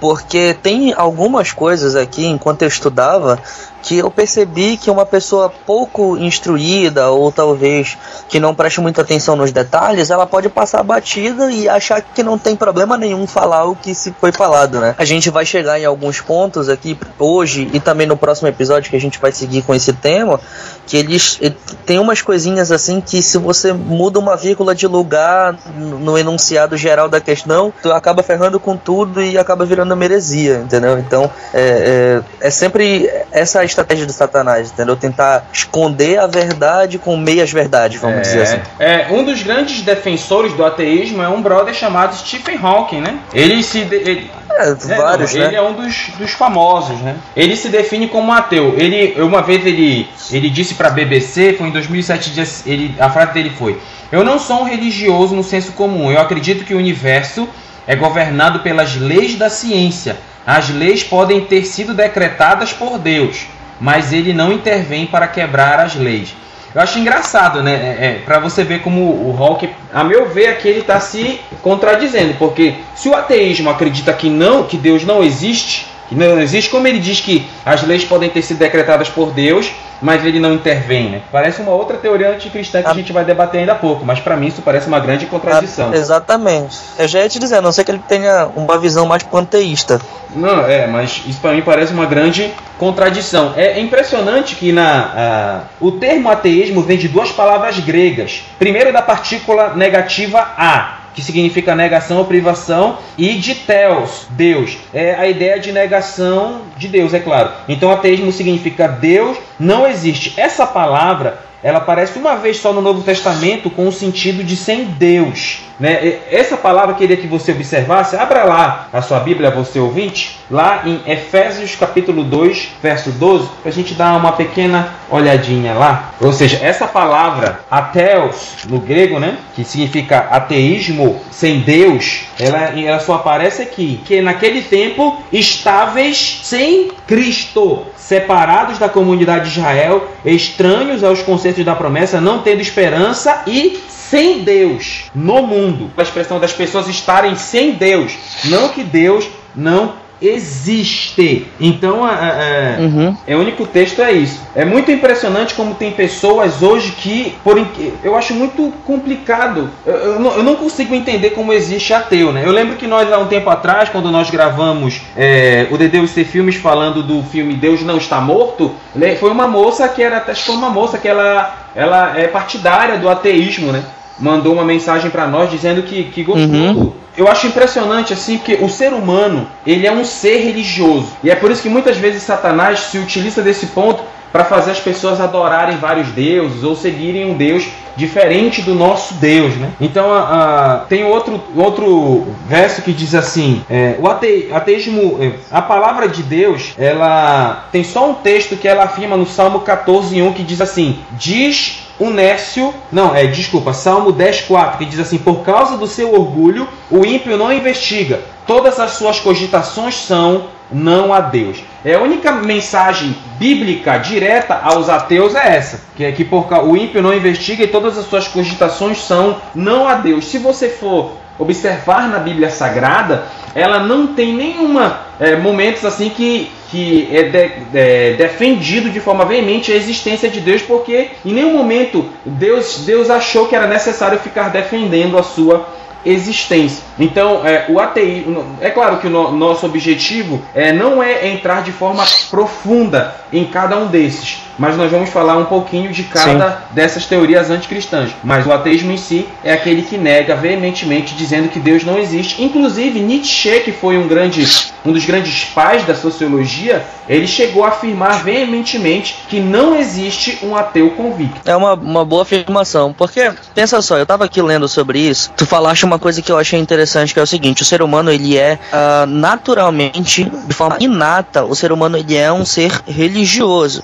porque 0.00 0.56
tem 0.62 0.92
algumas 0.94 1.52
coisas 1.52 1.96
aqui, 1.96 2.26
enquanto 2.26 2.62
eu 2.62 2.68
estudava, 2.68 3.38
que 3.86 3.98
eu 3.98 4.10
percebi 4.10 4.76
que 4.76 4.90
uma 4.90 5.06
pessoa 5.06 5.48
pouco 5.64 6.16
instruída 6.16 7.08
ou 7.10 7.30
talvez 7.30 7.96
que 8.28 8.40
não 8.40 8.52
preste 8.52 8.80
muita 8.80 9.02
atenção 9.02 9.36
nos 9.36 9.52
detalhes, 9.52 10.10
ela 10.10 10.26
pode 10.26 10.48
passar 10.48 10.82
batida 10.82 11.52
e 11.52 11.68
achar 11.68 12.00
que 12.00 12.20
não 12.20 12.36
tem 12.36 12.56
problema 12.56 12.98
nenhum 12.98 13.28
falar 13.28 13.64
o 13.64 13.76
que 13.76 13.94
se 13.94 14.12
foi 14.20 14.32
falado, 14.32 14.80
né? 14.80 14.96
A 14.98 15.04
gente 15.04 15.30
vai 15.30 15.46
chegar 15.46 15.78
em 15.78 15.84
alguns 15.84 16.20
pontos 16.20 16.68
aqui 16.68 16.98
hoje 17.16 17.70
e 17.72 17.78
também 17.78 18.08
no 18.08 18.16
próximo 18.16 18.48
episódio 18.48 18.90
que 18.90 18.96
a 18.96 19.00
gente 19.00 19.20
vai 19.20 19.30
seguir 19.30 19.62
com 19.62 19.72
esse 19.72 19.92
tema, 19.92 20.40
que 20.84 20.96
eles 20.96 21.40
tem 21.84 22.00
umas 22.00 22.20
coisinhas 22.20 22.72
assim 22.72 23.00
que 23.00 23.22
se 23.22 23.38
você 23.38 23.72
muda 23.72 24.18
uma 24.18 24.36
vírgula 24.36 24.74
de 24.74 24.88
lugar 24.88 25.56
no 25.76 26.18
enunciado 26.18 26.76
geral 26.76 27.08
da 27.08 27.20
questão, 27.20 27.72
tu 27.80 27.92
acaba 27.92 28.22
ferrando 28.24 28.58
com 28.58 28.76
tudo 28.76 29.22
e 29.22 29.38
acaba 29.38 29.64
virando 29.64 29.85
meresia, 29.94 30.62
entendeu? 30.64 30.98
Então 30.98 31.30
é, 31.54 32.22
é, 32.40 32.46
é 32.48 32.50
sempre 32.50 33.08
essa 33.30 33.64
estratégia 33.64 34.06
do 34.06 34.12
Satanás, 34.12 34.72
entendeu? 34.72 34.96
Tentar 34.96 35.48
esconder 35.52 36.18
a 36.18 36.26
verdade 36.26 36.98
com 36.98 37.16
meias 37.16 37.52
verdades, 37.52 38.00
vamos 38.00 38.18
é, 38.18 38.20
dizer 38.22 38.42
assim. 38.42 38.60
É, 38.78 39.06
um 39.10 39.24
dos 39.24 39.42
grandes 39.42 39.82
defensores 39.82 40.52
do 40.54 40.64
ateísmo 40.64 41.22
é 41.22 41.28
um 41.28 41.42
brother 41.42 41.74
chamado 41.74 42.16
Stephen 42.16 42.58
Hawking, 42.60 43.00
né? 43.00 43.18
Ele 43.32 43.62
se. 43.62 43.78
Ele, 43.78 44.30
é, 44.58 44.74
vários, 44.74 45.34
não, 45.34 45.40
né? 45.40 45.46
Ele 45.48 45.56
é 45.56 45.62
um 45.62 45.74
dos, 45.74 46.08
dos 46.18 46.30
famosos, 46.32 46.98
né? 47.00 47.16
Ele 47.36 47.54
se 47.54 47.68
define 47.68 48.08
como 48.08 48.32
ateu. 48.32 48.74
Ele, 48.76 49.20
uma 49.20 49.42
vez 49.42 49.64
ele, 49.66 50.08
ele 50.30 50.48
disse 50.48 50.74
para 50.74 50.88
a 50.88 50.90
BBC, 50.90 51.52
foi 51.52 51.68
em 51.68 51.72
2007, 51.72 52.62
ele, 52.66 52.94
a 52.98 53.10
frase 53.10 53.32
dele 53.32 53.50
foi: 53.50 53.78
Eu 54.10 54.24
não 54.24 54.38
sou 54.38 54.62
um 54.62 54.64
religioso 54.64 55.34
no 55.34 55.44
senso 55.44 55.72
comum. 55.72 56.10
Eu 56.10 56.20
acredito 56.20 56.64
que 56.64 56.74
o 56.74 56.78
universo 56.78 57.48
é 57.86 57.96
governado 57.96 58.60
pelas 58.60 58.96
leis 58.96 59.36
da 59.36 59.48
ciência. 59.48 60.16
As 60.46 60.68
leis 60.70 61.02
podem 61.02 61.40
ter 61.42 61.64
sido 61.64 61.94
decretadas 61.94 62.72
por 62.72 62.98
Deus 62.98 63.46
mas 63.80 64.12
ele 64.12 64.32
não 64.32 64.52
intervém 64.52 65.06
para 65.06 65.28
quebrar 65.28 65.80
as 65.80 65.94
leis. 65.94 66.34
Eu 66.74 66.80
acho 66.82 66.98
engraçado, 66.98 67.62
né? 67.62 67.72
É, 67.72 68.06
é 68.06 68.22
para 68.24 68.38
você 68.38 68.62
ver 68.62 68.82
como 68.82 69.00
o 69.00 69.34
Hawke, 69.38 69.70
a 69.92 70.04
meu 70.04 70.28
ver, 70.28 70.48
aqui 70.48 70.68
ele 70.68 70.80
está 70.80 71.00
se 71.00 71.40
contradizendo, 71.62 72.34
porque 72.38 72.74
se 72.94 73.08
o 73.08 73.14
ateísmo 73.14 73.70
acredita 73.70 74.12
que 74.12 74.28
não, 74.28 74.64
que 74.64 74.76
Deus 74.76 75.04
não 75.04 75.22
existe, 75.22 75.85
não 76.10 76.40
existe, 76.40 76.70
como 76.70 76.86
ele 76.86 76.98
diz 76.98 77.20
que 77.20 77.46
as 77.64 77.82
leis 77.82 78.04
podem 78.04 78.30
ter 78.30 78.42
sido 78.42 78.58
decretadas 78.58 79.08
por 79.08 79.30
Deus, 79.30 79.72
mas 80.00 80.24
ele 80.24 80.38
não 80.38 80.52
intervém, 80.52 81.10
né? 81.10 81.22
Parece 81.32 81.62
uma 81.62 81.72
outra 81.72 81.96
teoria 81.96 82.30
anticristã 82.30 82.82
que 82.82 82.88
a, 82.88 82.90
a 82.90 82.94
gente 82.94 83.12
vai 83.12 83.24
debater 83.24 83.60
ainda 83.60 83.72
há 83.72 83.76
pouco, 83.76 84.04
mas 84.04 84.20
para 84.20 84.36
mim 84.36 84.46
isso 84.48 84.62
parece 84.62 84.86
uma 84.86 85.00
grande 85.00 85.26
contradição. 85.26 85.90
A, 85.90 85.96
exatamente. 85.96 86.76
Eu 86.98 87.08
já 87.08 87.20
ia 87.20 87.28
te 87.28 87.38
dizer, 87.38 87.56
a 87.56 87.62
não 87.62 87.72
sei 87.72 87.84
que 87.84 87.90
ele 87.90 88.02
tenha 88.06 88.48
uma 88.54 88.78
visão 88.78 89.06
mais 89.06 89.22
panteísta. 89.22 90.00
Não, 90.34 90.66
é, 90.66 90.86
mas 90.86 91.22
isso 91.26 91.40
para 91.40 91.52
mim 91.52 91.62
parece 91.62 91.92
uma 91.92 92.04
grande 92.04 92.52
contradição. 92.78 93.54
É 93.56 93.80
impressionante 93.80 94.54
que 94.54 94.70
na 94.70 95.64
o 95.80 95.92
termo 95.92 96.28
ateísmo 96.30 96.82
vem 96.82 96.98
de 96.98 97.08
duas 97.08 97.30
palavras 97.30 97.78
gregas. 97.78 98.42
Primeiro 98.58 98.92
da 98.92 99.00
partícula 99.00 99.72
negativa 99.74 100.40
a, 100.56 100.95
que 101.16 101.22
significa 101.22 101.74
negação 101.74 102.18
ou 102.18 102.26
privação, 102.26 102.98
e 103.16 103.32
de 103.34 103.54
theos, 103.54 104.26
Deus. 104.30 104.76
É 104.92 105.14
a 105.14 105.26
ideia 105.26 105.58
de 105.58 105.72
negação 105.72 106.60
de 106.76 106.88
Deus, 106.88 107.14
é 107.14 107.18
claro. 107.18 107.50
Então 107.66 107.90
ateísmo 107.90 108.30
significa 108.30 108.86
Deus 108.86 109.38
não 109.58 109.86
existe. 109.86 110.38
Essa 110.38 110.66
palavra 110.66 111.45
ela 111.62 111.78
aparece 111.78 112.18
uma 112.18 112.36
vez 112.36 112.58
só 112.58 112.72
no 112.72 112.80
Novo 112.80 113.02
Testamento 113.02 113.70
com 113.70 113.88
o 113.88 113.92
sentido 113.92 114.44
de 114.44 114.56
sem 114.56 114.84
Deus. 114.84 115.66
Né? 115.78 116.20
Essa 116.30 116.56
palavra 116.56 116.92
eu 116.92 116.96
queria 116.96 117.16
que 117.16 117.26
você 117.26 117.52
observasse. 117.52 118.16
Abra 118.16 118.44
lá 118.44 118.88
a 118.92 119.02
sua 119.02 119.20
Bíblia, 119.20 119.50
você 119.50 119.78
ouvinte, 119.78 120.38
lá 120.50 120.82
em 120.86 121.02
Efésios 121.06 121.74
capítulo 121.76 122.24
2, 122.24 122.68
verso 122.82 123.10
12, 123.10 123.48
para 123.62 123.70
a 123.70 123.72
gente 123.72 123.94
dar 123.94 124.16
uma 124.16 124.32
pequena 124.32 124.94
olhadinha 125.10 125.74
lá. 125.74 126.12
Ou 126.20 126.32
seja, 126.32 126.58
essa 126.62 126.86
palavra 126.86 127.60
ateos 127.70 128.64
no 128.68 128.80
grego, 128.80 129.18
né, 129.18 129.36
que 129.54 129.64
significa 129.64 130.28
ateísmo, 130.30 131.20
sem 131.30 131.60
Deus, 131.60 132.24
ela, 132.38 132.78
ela 132.78 133.00
só 133.00 133.14
aparece 133.14 133.62
aqui, 133.62 134.00
que 134.04 134.22
naquele 134.22 134.62
tempo 134.62 135.22
estáveis 135.32 136.40
sem 136.42 136.90
Cristo, 137.06 137.86
separados 137.96 138.78
da 138.78 138.88
comunidade 138.88 139.50
de 139.50 139.58
Israel, 139.58 140.08
estranhos 140.24 141.02
aos 141.02 141.22
conceitos 141.22 141.45
da 141.64 141.74
promessa, 141.74 142.20
não 142.20 142.42
tendo 142.42 142.60
esperança 142.60 143.42
e 143.46 143.80
sem 143.88 144.44
Deus 144.44 145.10
no 145.14 145.42
mundo. 145.42 145.90
A 145.96 146.02
expressão 146.02 146.38
das 146.38 146.52
pessoas 146.52 146.88
estarem 146.88 147.34
sem 147.34 147.72
Deus, 147.72 148.16
não 148.44 148.68
que 148.68 148.84
Deus 148.84 149.28
não 149.54 149.94
existe. 150.20 151.46
Então, 151.60 152.08
é, 152.08 152.76
é, 152.78 152.80
uhum. 152.80 153.16
é, 153.26 153.36
o 153.36 153.40
único 153.40 153.66
texto 153.66 154.00
é 154.00 154.12
isso. 154.12 154.40
É 154.54 154.64
muito 154.64 154.90
impressionante 154.90 155.54
como 155.54 155.74
tem 155.74 155.92
pessoas 155.92 156.62
hoje 156.62 156.92
que, 156.92 157.34
por, 157.44 157.56
eu 158.02 158.16
acho 158.16 158.34
muito 158.34 158.72
complicado. 158.84 159.70
Eu, 159.84 159.94
eu, 159.94 160.20
não, 160.20 160.32
eu 160.32 160.42
não 160.42 160.56
consigo 160.56 160.94
entender 160.94 161.30
como 161.30 161.52
existe 161.52 161.92
ateu, 161.92 162.32
né? 162.32 162.42
Eu 162.44 162.52
lembro 162.52 162.76
que 162.76 162.86
nós 162.86 163.12
há 163.12 163.18
um 163.18 163.26
tempo 163.26 163.50
atrás, 163.50 163.88
quando 163.88 164.10
nós 164.10 164.30
gravamos 164.30 165.00
é, 165.16 165.66
o 165.70 165.76
Deus 165.76 166.10
ser 166.10 166.24
filmes 166.24 166.56
falando 166.56 167.02
do 167.02 167.22
filme 167.22 167.54
Deus 167.54 167.82
não 167.82 167.98
está 167.98 168.20
morto, 168.20 168.74
né? 168.94 169.14
foi 169.16 169.30
uma 169.30 169.46
moça 169.46 169.88
que 169.88 170.02
era 170.02 170.18
até 170.18 170.34
foi 170.34 170.54
uma 170.54 170.70
moça 170.70 170.98
que 170.98 171.06
ela 171.06 171.66
ela 171.74 172.18
é 172.18 172.26
partidária 172.26 172.98
do 172.98 173.08
ateísmo, 173.08 173.70
né? 173.70 173.84
Mandou 174.18 174.52
uma 174.54 174.64
mensagem 174.64 175.10
para 175.10 175.26
nós 175.26 175.50
dizendo 175.50 175.82
que, 175.82 176.04
que 176.04 176.22
gostou. 176.22 176.48
Uhum. 176.48 176.92
Eu 177.16 177.28
acho 177.28 177.46
impressionante 177.46 178.12
assim 178.12 178.36
porque 178.36 178.58
o 178.60 178.68
ser 178.68 178.92
humano 178.92 179.46
ele 179.66 179.86
é 179.86 179.92
um 179.92 180.04
ser 180.04 180.38
religioso. 180.38 181.08
E 181.24 181.30
é 181.30 181.34
por 181.34 181.50
isso 181.50 181.62
que 181.62 181.68
muitas 181.68 181.96
vezes 181.96 182.22
Satanás 182.22 182.80
se 182.80 182.98
utiliza 182.98 183.42
desse 183.42 183.66
ponto 183.66 184.02
para 184.32 184.44
fazer 184.44 184.72
as 184.72 184.80
pessoas 184.80 185.18
adorarem 185.18 185.78
vários 185.78 186.08
deuses 186.08 186.62
ou 186.62 186.76
seguirem 186.76 187.30
um 187.30 187.34
Deus 187.34 187.66
diferente 187.96 188.60
do 188.60 188.74
nosso 188.74 189.14
Deus, 189.14 189.54
né? 189.56 189.70
Então 189.80 190.12
a, 190.12 190.18
a, 190.20 190.76
tem 190.80 191.04
outro, 191.04 191.40
outro 191.56 192.26
verso 192.46 192.82
que 192.82 192.92
diz 192.92 193.14
assim: 193.14 193.64
é, 193.70 193.96
o 193.98 194.06
ate, 194.06 194.48
ateísmo, 194.52 195.16
é, 195.20 195.32
a 195.50 195.62
palavra 195.62 196.06
de 196.06 196.22
Deus, 196.22 196.74
ela 196.76 197.66
tem 197.72 197.82
só 197.82 198.10
um 198.10 198.14
texto 198.14 198.56
que 198.56 198.68
ela 198.68 198.84
afirma 198.84 199.16
no 199.16 199.26
Salmo 199.26 199.60
14:1 199.60 200.34
que 200.34 200.42
diz 200.42 200.60
assim: 200.60 200.98
diz 201.12 201.85
o 201.98 202.10
Nécio, 202.10 202.74
não, 202.92 203.14
é, 203.14 203.26
desculpa, 203.26 203.72
Salmo 203.72 204.12
10:4, 204.12 204.78
que 204.78 204.84
diz 204.84 204.98
assim: 204.98 205.18
"Por 205.18 205.42
causa 205.42 205.76
do 205.76 205.86
seu 205.86 206.12
orgulho, 206.12 206.68
o 206.90 207.04
ímpio 207.04 207.36
não 207.36 207.52
investiga. 207.52 208.20
Todas 208.46 208.78
as 208.78 208.92
suas 208.92 209.18
cogitações 209.18 209.94
são 209.94 210.44
não 210.70 211.12
a 211.12 211.20
Deus". 211.20 211.58
É 211.84 211.94
a 211.94 212.00
única 212.00 212.32
mensagem 212.32 213.16
bíblica 213.38 213.96
direta 213.98 214.60
aos 214.62 214.88
ateus 214.88 215.34
é 215.34 215.56
essa, 215.56 215.80
que 215.96 216.04
é 216.04 216.12
que 216.12 216.24
por, 216.24 216.46
o 216.64 216.76
ímpio 216.76 217.00
não 217.00 217.14
investiga 217.14 217.64
e 217.64 217.68
todas 217.68 217.96
as 217.96 218.06
suas 218.06 218.28
cogitações 218.28 218.98
são 218.98 219.36
não 219.54 219.88
a 219.88 219.94
Deus. 219.94 220.26
Se 220.26 220.38
você 220.38 220.68
for 220.68 221.12
observar 221.38 222.08
na 222.08 222.18
Bíblia 222.18 222.50
Sagrada, 222.50 223.26
ela 223.54 223.80
não 223.80 224.08
tem 224.08 224.34
nenhuma 224.34 225.00
é, 225.18 225.36
momentos 225.36 225.84
assim 225.84 226.10
que 226.10 226.50
que 226.70 227.08
é, 227.12 227.22
de, 227.24 227.52
é, 227.74 228.12
defendido 228.14 228.90
de 228.90 229.00
forma 229.00 229.24
veemente 229.24 229.72
a 229.72 229.76
existência 229.76 230.28
de 230.28 230.40
Deus, 230.40 230.62
porque 230.62 231.10
em 231.24 231.32
nenhum 231.32 231.52
momento 231.52 232.06
Deus, 232.24 232.84
Deus 232.84 233.10
achou 233.10 233.46
que 233.46 233.54
era 233.54 233.66
necessário 233.66 234.18
ficar 234.18 234.50
defendendo 234.50 235.18
a 235.18 235.22
sua 235.22 235.68
existência. 236.04 236.84
Então, 236.98 237.46
é, 237.46 237.66
o 237.68 237.80
ateísmo, 237.80 238.44
é 238.60 238.70
claro 238.70 238.98
que 238.98 239.08
o 239.08 239.10
no, 239.10 239.32
nosso 239.32 239.66
objetivo 239.66 240.40
é, 240.54 240.72
não 240.72 241.02
é 241.02 241.28
entrar 241.28 241.62
de 241.62 241.72
forma 241.72 242.04
profunda 242.30 243.16
em 243.32 243.44
cada 243.44 243.76
um 243.76 243.88
desses, 243.88 244.45
mas 244.58 244.76
nós 244.76 244.90
vamos 244.90 245.10
falar 245.10 245.36
um 245.36 245.44
pouquinho 245.44 245.92
de 245.92 246.04
cada 246.04 246.50
Sim. 246.50 246.56
dessas 246.72 247.06
teorias 247.06 247.50
anticristãs. 247.50 248.10
Mas 248.22 248.46
o 248.46 248.52
ateísmo 248.52 248.92
em 248.92 248.96
si 248.96 249.26
é 249.44 249.52
aquele 249.52 249.82
que 249.82 249.98
nega 249.98 250.34
veementemente, 250.34 251.14
dizendo 251.14 251.48
que 251.48 251.58
Deus 251.58 251.84
não 251.84 251.98
existe. 251.98 252.42
Inclusive, 252.42 253.00
Nietzsche, 253.00 253.60
que 253.60 253.72
foi 253.72 253.98
um, 253.98 254.08
grande, 254.08 254.46
um 254.84 254.92
dos 254.92 255.04
grandes 255.04 255.44
pais 255.44 255.84
da 255.84 255.94
sociologia, 255.94 256.84
ele 257.08 257.26
chegou 257.26 257.64
a 257.64 257.68
afirmar 257.68 258.22
veementemente 258.22 259.16
que 259.28 259.40
não 259.40 259.76
existe 259.76 260.38
um 260.42 260.56
ateu 260.56 260.90
convicto. 260.90 261.40
É 261.44 261.56
uma, 261.56 261.74
uma 261.74 262.04
boa 262.04 262.22
afirmação, 262.22 262.92
porque, 262.92 263.32
pensa 263.54 263.80
só, 263.82 263.96
eu 263.96 264.02
estava 264.02 264.24
aqui 264.24 264.42
lendo 264.42 264.68
sobre 264.68 264.98
isso, 264.98 265.30
tu 265.36 265.46
falaste 265.46 265.84
uma 265.84 265.98
coisa 265.98 266.20
que 266.22 266.30
eu 266.30 266.38
achei 266.38 266.58
interessante, 266.58 267.12
que 267.12 267.20
é 267.20 267.22
o 267.22 267.26
seguinte, 267.26 267.62
o 267.62 267.64
ser 267.64 267.82
humano, 267.82 268.10
ele 268.10 268.36
é 268.36 268.58
uh, 268.72 269.06
naturalmente, 269.06 270.24
de 270.24 270.54
forma 270.54 270.76
inata, 270.80 271.44
o 271.44 271.54
ser 271.54 271.72
humano, 271.72 271.96
ele 271.96 272.16
é 272.16 272.32
um 272.32 272.44
ser 272.44 272.72
religioso. 272.86 273.82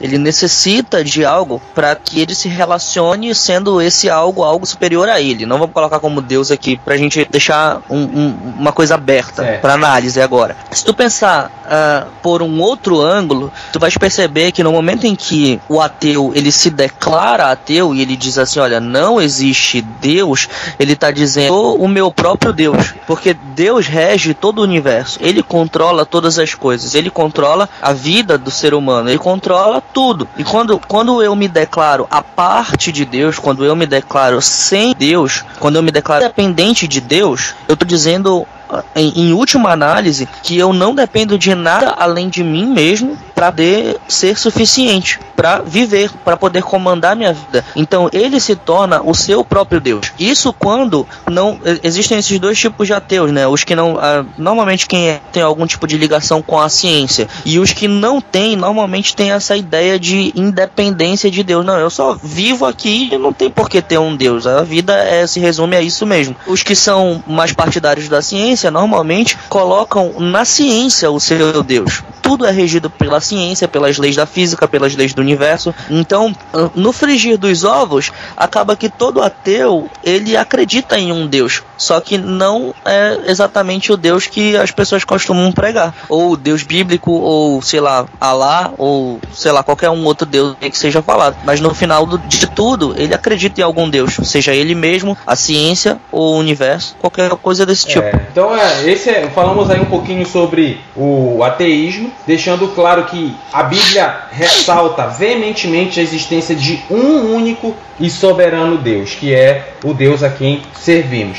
Ele 0.00 0.18
necessita 0.18 1.04
de 1.04 1.24
algo 1.24 1.60
para 1.74 1.94
que 1.94 2.20
ele 2.20 2.34
se 2.34 2.48
relacione 2.48 3.34
sendo 3.34 3.80
esse 3.80 4.10
algo 4.10 4.42
algo 4.42 4.66
superior 4.66 5.08
a 5.08 5.20
ele. 5.20 5.46
Não 5.46 5.58
vamos 5.58 5.72
colocar 5.72 6.00
como 6.00 6.20
Deus 6.20 6.50
aqui 6.50 6.76
para 6.76 6.94
a 6.94 6.96
gente 6.96 7.26
deixar 7.30 7.80
um, 7.88 8.02
um, 8.02 8.54
uma 8.58 8.72
coisa 8.72 8.94
aberta 8.94 9.58
para 9.60 9.74
análise 9.74 10.20
agora. 10.20 10.56
Se 10.70 10.84
tu 10.84 10.92
pensar 10.92 11.50
uh, 11.64 12.10
por 12.22 12.42
um 12.42 12.60
outro 12.60 13.00
ângulo, 13.00 13.52
tu 13.72 13.78
vais 13.78 13.96
perceber 13.96 14.52
que 14.52 14.62
no 14.62 14.72
momento 14.72 15.06
em 15.06 15.14
que 15.14 15.60
o 15.68 15.80
ateu 15.80 16.32
ele 16.34 16.50
se 16.50 16.70
declara 16.70 17.50
ateu 17.50 17.94
e 17.94 18.02
ele 18.02 18.16
diz 18.16 18.38
assim, 18.38 18.60
olha, 18.60 18.80
não 18.80 19.20
existe 19.20 19.80
Deus, 20.00 20.48
ele 20.78 20.92
está 20.92 21.10
dizendo 21.10 21.54
o 21.54 21.88
meu 21.88 22.10
próprio 22.10 22.52
Deus, 22.52 22.94
porque 23.06 23.34
Deus 23.54 23.86
rege 23.86 24.34
todo 24.34 24.58
o 24.58 24.62
universo. 24.62 25.18
Ele 25.20 25.42
controla 25.42 26.04
todas 26.04 26.38
as 26.38 26.54
coisas. 26.54 26.94
Ele 26.94 27.10
controla 27.10 27.68
a 27.80 27.92
vida 27.92 28.36
do 28.36 28.50
ser 28.50 28.74
humano. 28.74 29.08
Ele 29.08 29.18
controla 29.18 29.82
tudo. 29.92 30.28
E 30.36 30.44
quando, 30.44 30.80
quando 30.88 31.22
eu 31.22 31.34
me 31.36 31.48
declaro 31.48 32.06
a 32.10 32.22
parte 32.22 32.90
de 32.90 33.04
Deus, 33.04 33.38
quando 33.38 33.64
eu 33.64 33.76
me 33.76 33.86
declaro 33.86 34.40
sem 34.40 34.94
Deus, 34.94 35.44
quando 35.58 35.76
eu 35.76 35.82
me 35.82 35.90
declaro 35.90 36.24
dependente 36.24 36.88
de 36.88 37.00
Deus, 37.00 37.54
eu 37.68 37.74
estou 37.74 37.86
dizendo 37.86 38.46
em, 38.94 39.28
em, 39.28 39.32
última 39.32 39.70
análise, 39.70 40.28
que 40.42 40.56
eu 40.58 40.72
não 40.72 40.94
dependo 40.94 41.38
de 41.38 41.54
nada 41.54 41.94
além 41.98 42.28
de 42.28 42.42
mim 42.42 42.66
mesmo 42.66 43.16
para 43.52 43.96
ser 44.08 44.38
suficiente, 44.38 45.18
para 45.36 45.60
viver, 45.60 46.10
para 46.24 46.36
poder 46.36 46.62
comandar 46.62 47.16
minha 47.16 47.32
vida. 47.32 47.64
Então 47.74 48.08
ele 48.12 48.38
se 48.40 48.54
torna 48.54 49.02
o 49.02 49.14
seu 49.14 49.44
próprio 49.44 49.80
Deus. 49.80 50.12
Isso 50.18 50.52
quando 50.52 51.06
não 51.30 51.58
existem 51.82 52.18
esses 52.18 52.38
dois 52.38 52.58
tipos 52.58 52.86
de 52.86 52.92
ateus, 52.92 53.32
né? 53.32 53.46
Os 53.46 53.64
que 53.64 53.74
não, 53.74 53.98
normalmente 54.38 54.86
quem 54.86 55.08
é, 55.08 55.20
tem 55.32 55.42
algum 55.42 55.66
tipo 55.66 55.86
de 55.86 55.96
ligação 55.96 56.40
com 56.40 56.60
a 56.60 56.68
ciência 56.68 57.28
e 57.44 57.58
os 57.58 57.72
que 57.72 57.88
não 57.88 58.20
têm, 58.20 58.56
normalmente 58.56 59.14
tem 59.14 59.32
essa 59.32 59.56
ideia 59.56 59.98
de 59.98 60.32
independência 60.34 61.30
de 61.30 61.42
Deus. 61.42 61.64
Não, 61.64 61.78
eu 61.78 61.90
só 61.90 62.16
vivo 62.22 62.64
aqui 62.64 63.08
e 63.12 63.18
não 63.18 63.32
tem 63.32 63.50
por 63.50 63.68
que 63.68 63.82
ter 63.82 63.98
um 63.98 64.16
Deus. 64.16 64.46
A 64.46 64.62
vida 64.62 64.94
é, 64.94 65.26
se 65.26 65.40
resume 65.40 65.76
a 65.76 65.80
isso 65.80 66.06
mesmo. 66.06 66.36
Os 66.46 66.62
que 66.62 66.76
são 66.76 67.22
mais 67.26 67.52
partidários 67.52 68.08
da 68.08 68.22
ciência 68.22 68.70
normalmente 68.70 69.36
colocam 69.48 70.14
na 70.18 70.44
ciência 70.44 71.10
o 71.10 71.20
seu 71.20 71.62
Deus. 71.62 72.02
Tudo 72.22 72.46
é 72.46 72.50
regido 72.50 72.88
pela 72.88 73.20
ciência, 73.20 73.33
pelas 73.70 73.98
leis 73.98 74.16
da 74.16 74.26
física, 74.26 74.68
pelas 74.68 74.94
leis 74.94 75.14
do 75.14 75.20
universo. 75.20 75.74
Então, 75.90 76.34
no 76.74 76.92
frigir 76.92 77.38
dos 77.38 77.64
ovos, 77.64 78.10
acaba 78.36 78.76
que 78.76 78.88
todo 78.88 79.22
ateu 79.22 79.88
ele 80.02 80.36
acredita 80.36 80.98
em 80.98 81.12
um 81.12 81.26
Deus, 81.26 81.62
só 81.76 82.00
que 82.00 82.18
não 82.18 82.74
é 82.84 83.18
exatamente 83.26 83.92
o 83.92 83.96
Deus 83.96 84.26
que 84.26 84.56
as 84.56 84.70
pessoas 84.70 85.04
costumam 85.04 85.52
pregar, 85.52 85.94
ou 86.08 86.32
o 86.32 86.36
Deus 86.36 86.62
bíblico, 86.62 87.10
ou 87.10 87.60
sei 87.62 87.80
lá, 87.80 88.06
Alá, 88.20 88.72
ou 88.78 89.20
sei 89.32 89.52
lá 89.52 89.62
qualquer 89.62 89.90
um 89.90 90.04
outro 90.04 90.26
Deus 90.26 90.56
que 90.60 90.78
seja 90.78 91.02
falado. 91.02 91.36
Mas 91.44 91.60
no 91.60 91.74
final 91.74 92.06
de 92.06 92.46
tudo, 92.46 92.94
ele 92.96 93.14
acredita 93.14 93.60
em 93.60 93.64
algum 93.64 93.88
Deus, 93.88 94.18
seja 94.24 94.54
ele 94.54 94.74
mesmo, 94.74 95.16
a 95.26 95.36
ciência 95.36 95.98
ou 96.10 96.34
o 96.34 96.38
universo, 96.38 96.96
qualquer 97.00 97.30
coisa 97.30 97.66
desse 97.66 97.86
tipo. 97.86 98.04
É, 98.04 98.26
então 98.30 98.56
é, 98.56 98.88
esse 98.88 99.10
é, 99.10 99.28
falamos 99.30 99.70
aí 99.70 99.80
um 99.80 99.86
pouquinho 99.86 100.26
sobre 100.26 100.80
o 100.96 101.42
ateísmo, 101.42 102.10
deixando 102.26 102.68
claro 102.68 103.04
que 103.04 103.13
a 103.52 103.62
Bíblia 103.62 104.22
ressalta 104.30 105.06
veementemente 105.06 106.00
a 106.00 106.02
existência 106.02 106.54
de 106.54 106.82
um 106.90 107.34
único 107.34 107.74
e 107.98 108.10
soberano 108.10 108.76
Deus, 108.78 109.14
que 109.14 109.34
é 109.34 109.74
o 109.84 109.92
Deus 109.92 110.22
a 110.22 110.30
quem 110.30 110.62
servimos. 110.74 111.38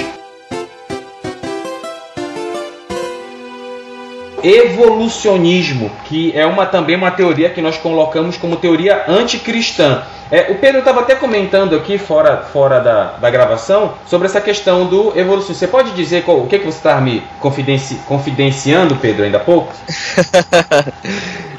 evolucionismo, 4.46 5.92
que 6.06 6.32
é 6.38 6.46
uma 6.46 6.68
também 6.68 6.96
uma 6.96 7.10
teoria 7.10 7.50
que 7.50 7.62
nós 7.62 7.78
colocamos 7.78 8.38
como 8.38 8.58
teoria 8.58 9.06
anticristã. 9.08 10.04
É, 10.32 10.52
o 10.52 10.56
Pedro 10.56 10.80
estava 10.80 11.02
até 11.02 11.16
comentando 11.16 11.76
aqui 11.76 11.98
fora, 11.98 12.38
fora 12.38 12.80
da, 12.80 13.12
da 13.18 13.30
gravação 13.30 13.94
sobre 14.08 14.28
essa 14.28 14.42
questão 14.42 14.88
do 14.88 15.18
evolução. 15.18 15.54
Você 15.54 15.68
pode 15.68 15.92
dizer 15.92 16.24
qual, 16.24 16.40
o 16.40 16.48
que, 16.48 16.58
que 16.58 16.66
você 16.66 16.78
está 16.78 17.00
me 17.00 17.22
confidenci, 17.40 17.96
confidenciando, 18.08 18.96
Pedro, 18.96 19.24
ainda 19.24 19.38
há 19.38 19.42
pouco? 19.42 19.72